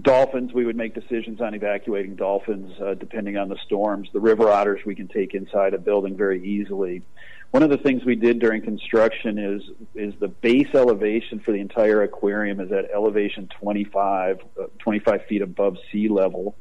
dolphins, 0.00 0.52
we 0.52 0.64
would 0.64 0.76
make 0.76 0.94
decisions 0.94 1.40
on 1.40 1.54
evacuating 1.54 2.16
dolphins 2.16 2.72
uh, 2.80 2.94
depending 2.94 3.36
on 3.36 3.48
the 3.48 3.58
storms. 3.66 4.08
The 4.12 4.20
river 4.20 4.48
otters 4.48 4.80
we 4.86 4.94
can 4.94 5.08
take 5.08 5.34
inside 5.34 5.74
a 5.74 5.78
building 5.78 6.16
very 6.16 6.44
easily. 6.44 7.02
One 7.50 7.62
of 7.62 7.68
the 7.68 7.76
things 7.76 8.02
we 8.04 8.16
did 8.16 8.38
during 8.38 8.62
construction 8.62 9.38
is 9.38 9.62
is 9.94 10.14
the 10.20 10.28
base 10.28 10.74
elevation 10.74 11.40
for 11.40 11.52
the 11.52 11.60
entire 11.60 12.02
aquarium 12.02 12.60
is 12.60 12.72
at 12.72 12.90
elevation 12.90 13.48
25, 13.60 14.40
uh, 14.58 14.64
25 14.78 15.26
feet 15.26 15.42
above 15.42 15.76
sea 15.90 16.08
level. 16.08 16.56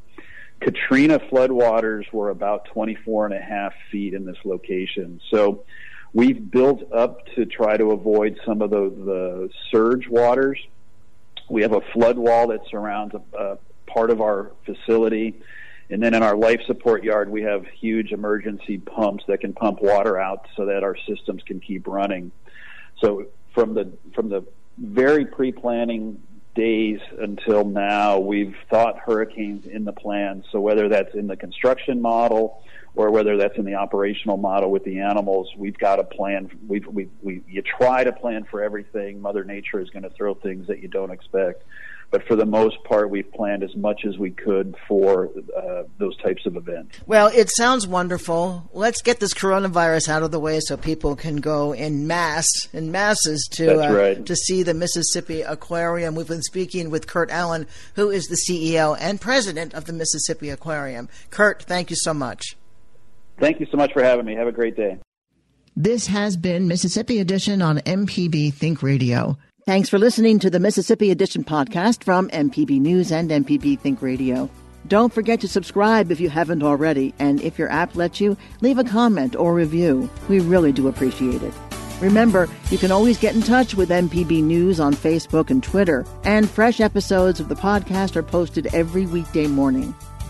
Katrina 0.60 1.18
floodwaters 1.18 2.12
were 2.12 2.30
about 2.30 2.66
24 2.66 3.28
and 3.28 3.36
a 3.36 3.42
half 3.42 3.74
feet 3.90 4.14
in 4.14 4.26
this 4.26 4.38
location. 4.44 5.22
So 5.32 5.64
we've 6.14 6.52
built 6.52 6.84
up 6.92 7.26
to 7.36 7.46
try 7.46 7.78
to 7.78 7.92
avoid 7.92 8.38
some 8.46 8.62
of 8.62 8.70
the, 8.70 8.90
the 8.90 9.50
surge 9.72 10.08
waters 10.08 10.60
we 11.52 11.62
have 11.62 11.74
a 11.74 11.82
flood 11.94 12.18
wall 12.18 12.48
that 12.48 12.62
surrounds 12.70 13.14
a, 13.14 13.38
a 13.38 13.58
part 13.86 14.10
of 14.10 14.22
our 14.22 14.52
facility. 14.66 15.42
And 15.90 16.02
then 16.02 16.14
in 16.14 16.24
our 16.24 16.38
life 16.38 16.62
support 16.66 17.04
yard, 17.04 17.30
we 17.30 17.42
have 17.42 17.66
huge 17.68 18.14
emergency 18.14 18.78
pumps 18.78 19.26
that 19.28 19.42
can 19.42 19.52
pump 19.52 19.82
water 19.82 20.18
out 20.18 20.48
so 20.56 20.66
that 20.68 20.84
our 20.84 20.96
systems 21.08 21.44
can 21.46 21.60
keep 21.60 21.86
running. 21.86 22.32
So 23.02 23.26
from 23.54 23.74
the 23.74 23.92
from 24.16 24.30
the 24.30 24.46
very 24.78 25.26
pre-planning 25.26 26.22
days 26.56 27.00
until 27.20 27.66
now, 27.66 28.20
we've 28.20 28.56
thought 28.70 29.00
hurricanes 29.00 29.66
in 29.66 29.84
the 29.84 29.92
plan. 29.92 30.46
So 30.52 30.62
whether 30.62 30.88
that's 30.88 31.14
in 31.14 31.28
the 31.28 31.36
construction 31.36 32.02
model 32.02 32.64
or 32.96 33.12
whether 33.12 33.38
that's 33.38 33.58
in 33.58 33.66
the 33.66 33.76
operational 33.76 34.38
model 34.38 34.70
with 34.70 34.84
the 34.84 35.00
animals, 35.00 35.50
we've 35.56 35.78
got 35.78 36.00
a 36.00 36.04
plan. 36.04 36.50
We've, 36.68 36.86
we, 36.86 37.08
we, 37.22 37.42
you 37.48 37.62
try 37.62 38.04
to 38.04 38.12
plan 38.12 38.46
for 38.50 38.62
everything. 38.62 39.22
Mother 39.22 39.44
Nature 39.44 39.80
is 39.80 39.90
going 39.90 40.04
to 40.04 40.10
throw 40.10 40.34
things 40.34 40.68
that 40.68 40.80
you 40.80 40.88
don't 40.88 41.12
expect. 41.12 41.64
But 42.12 42.28
for 42.28 42.36
the 42.36 42.46
most 42.46 42.84
part, 42.84 43.10
we've 43.10 43.32
planned 43.32 43.64
as 43.64 43.74
much 43.74 44.04
as 44.06 44.18
we 44.18 44.32
could 44.32 44.76
for 44.86 45.30
uh, 45.58 45.84
those 45.98 46.18
types 46.18 46.46
of 46.46 46.58
events. 46.58 47.00
Well, 47.08 47.28
it 47.28 47.50
sounds 47.56 47.88
wonderful. 47.88 48.70
Let's 48.74 49.02
get 49.02 49.22
this 49.22 49.34
coronavirus 49.34 50.10
out 50.10 50.22
of 50.22 50.32
the 50.32 50.40
way 50.40 50.60
so 50.60 50.76
people 50.76 51.16
can 51.16 51.38
go 51.38 51.72
in 51.72 52.08
mass, 52.08 52.46
in 52.74 52.92
masses, 52.92 53.48
to 53.54 53.82
uh, 53.82 53.94
right. 53.94 54.26
to 54.26 54.36
see 54.36 54.62
the 54.62 54.74
Mississippi 54.74 55.42
Aquarium. 55.42 56.14
We've 56.16 56.28
been 56.28 56.42
speaking 56.42 56.90
with 56.90 57.08
Kurt 57.08 57.32
Allen, 57.32 57.66
who 57.96 58.10
is 58.10 58.26
the 58.26 58.36
CEO 58.36 58.98
and 59.00 59.22
president 59.22 59.74
of 59.74 59.86
the 59.86 59.94
Mississippi 59.94 60.50
Aquarium. 60.50 61.08
Kurt, 61.30 61.64
thank 61.64 61.90
you 61.90 61.96
so 61.98 62.14
much. 62.14 62.58
Thank 63.42 63.60
you 63.60 63.66
so 63.72 63.76
much 63.76 63.92
for 63.92 64.04
having 64.04 64.24
me. 64.24 64.36
Have 64.36 64.48
a 64.48 64.52
great 64.52 64.78
day. 64.78 65.00
This 65.76 66.06
has 66.06 66.38
been 66.38 66.68
Mississippi 66.68 67.20
Edition 67.20 67.62
on 67.64 67.80
MPB 67.80 68.54
Think 68.54 68.84
Radio. 68.84 69.36
Thanks 69.66 69.90
for 69.90 69.98
listening 69.98 70.38
to 70.40 70.52
the 70.52 70.60
Mississippi 70.60 71.10
Edition 71.10 71.44
podcast 71.44 72.04
from 72.04 72.30
MPB 72.30 72.80
News 72.80 73.12
and 73.12 73.32
MPB 73.32 73.80
Think 73.80 74.04
Radio. 74.04 74.48
Don't 74.88 75.12
forget 75.12 75.42
to 75.42 75.48
subscribe 75.48 76.12
if 76.12 76.20
you 76.20 76.30
haven't 76.30 76.62
already, 76.62 77.16
and 77.18 77.42
if 77.42 77.58
your 77.58 77.72
app 77.72 77.96
lets 77.96 78.22
you, 78.22 78.38
leave 78.62 78.78
a 78.78 78.84
comment 78.84 79.36
or 79.36 79.56
review. 79.56 80.08
We 80.30 80.40
really 80.40 80.72
do 80.72 80.88
appreciate 80.88 81.42
it. 81.42 81.54
Remember, 82.00 82.48
you 82.70 82.78
can 82.78 82.92
always 82.92 83.18
get 83.18 83.34
in 83.34 83.42
touch 83.42 83.74
with 83.74 83.90
MPB 83.90 84.44
News 84.44 84.80
on 84.80 84.94
Facebook 84.94 85.50
and 85.50 85.64
Twitter, 85.64 86.06
and 86.26 86.48
fresh 86.48 86.80
episodes 86.80 87.40
of 87.40 87.50
the 87.50 87.56
podcast 87.56 88.16
are 88.16 88.24
posted 88.24 88.68
every 88.68 89.08
weekday 89.08 89.48
morning. 89.48 89.96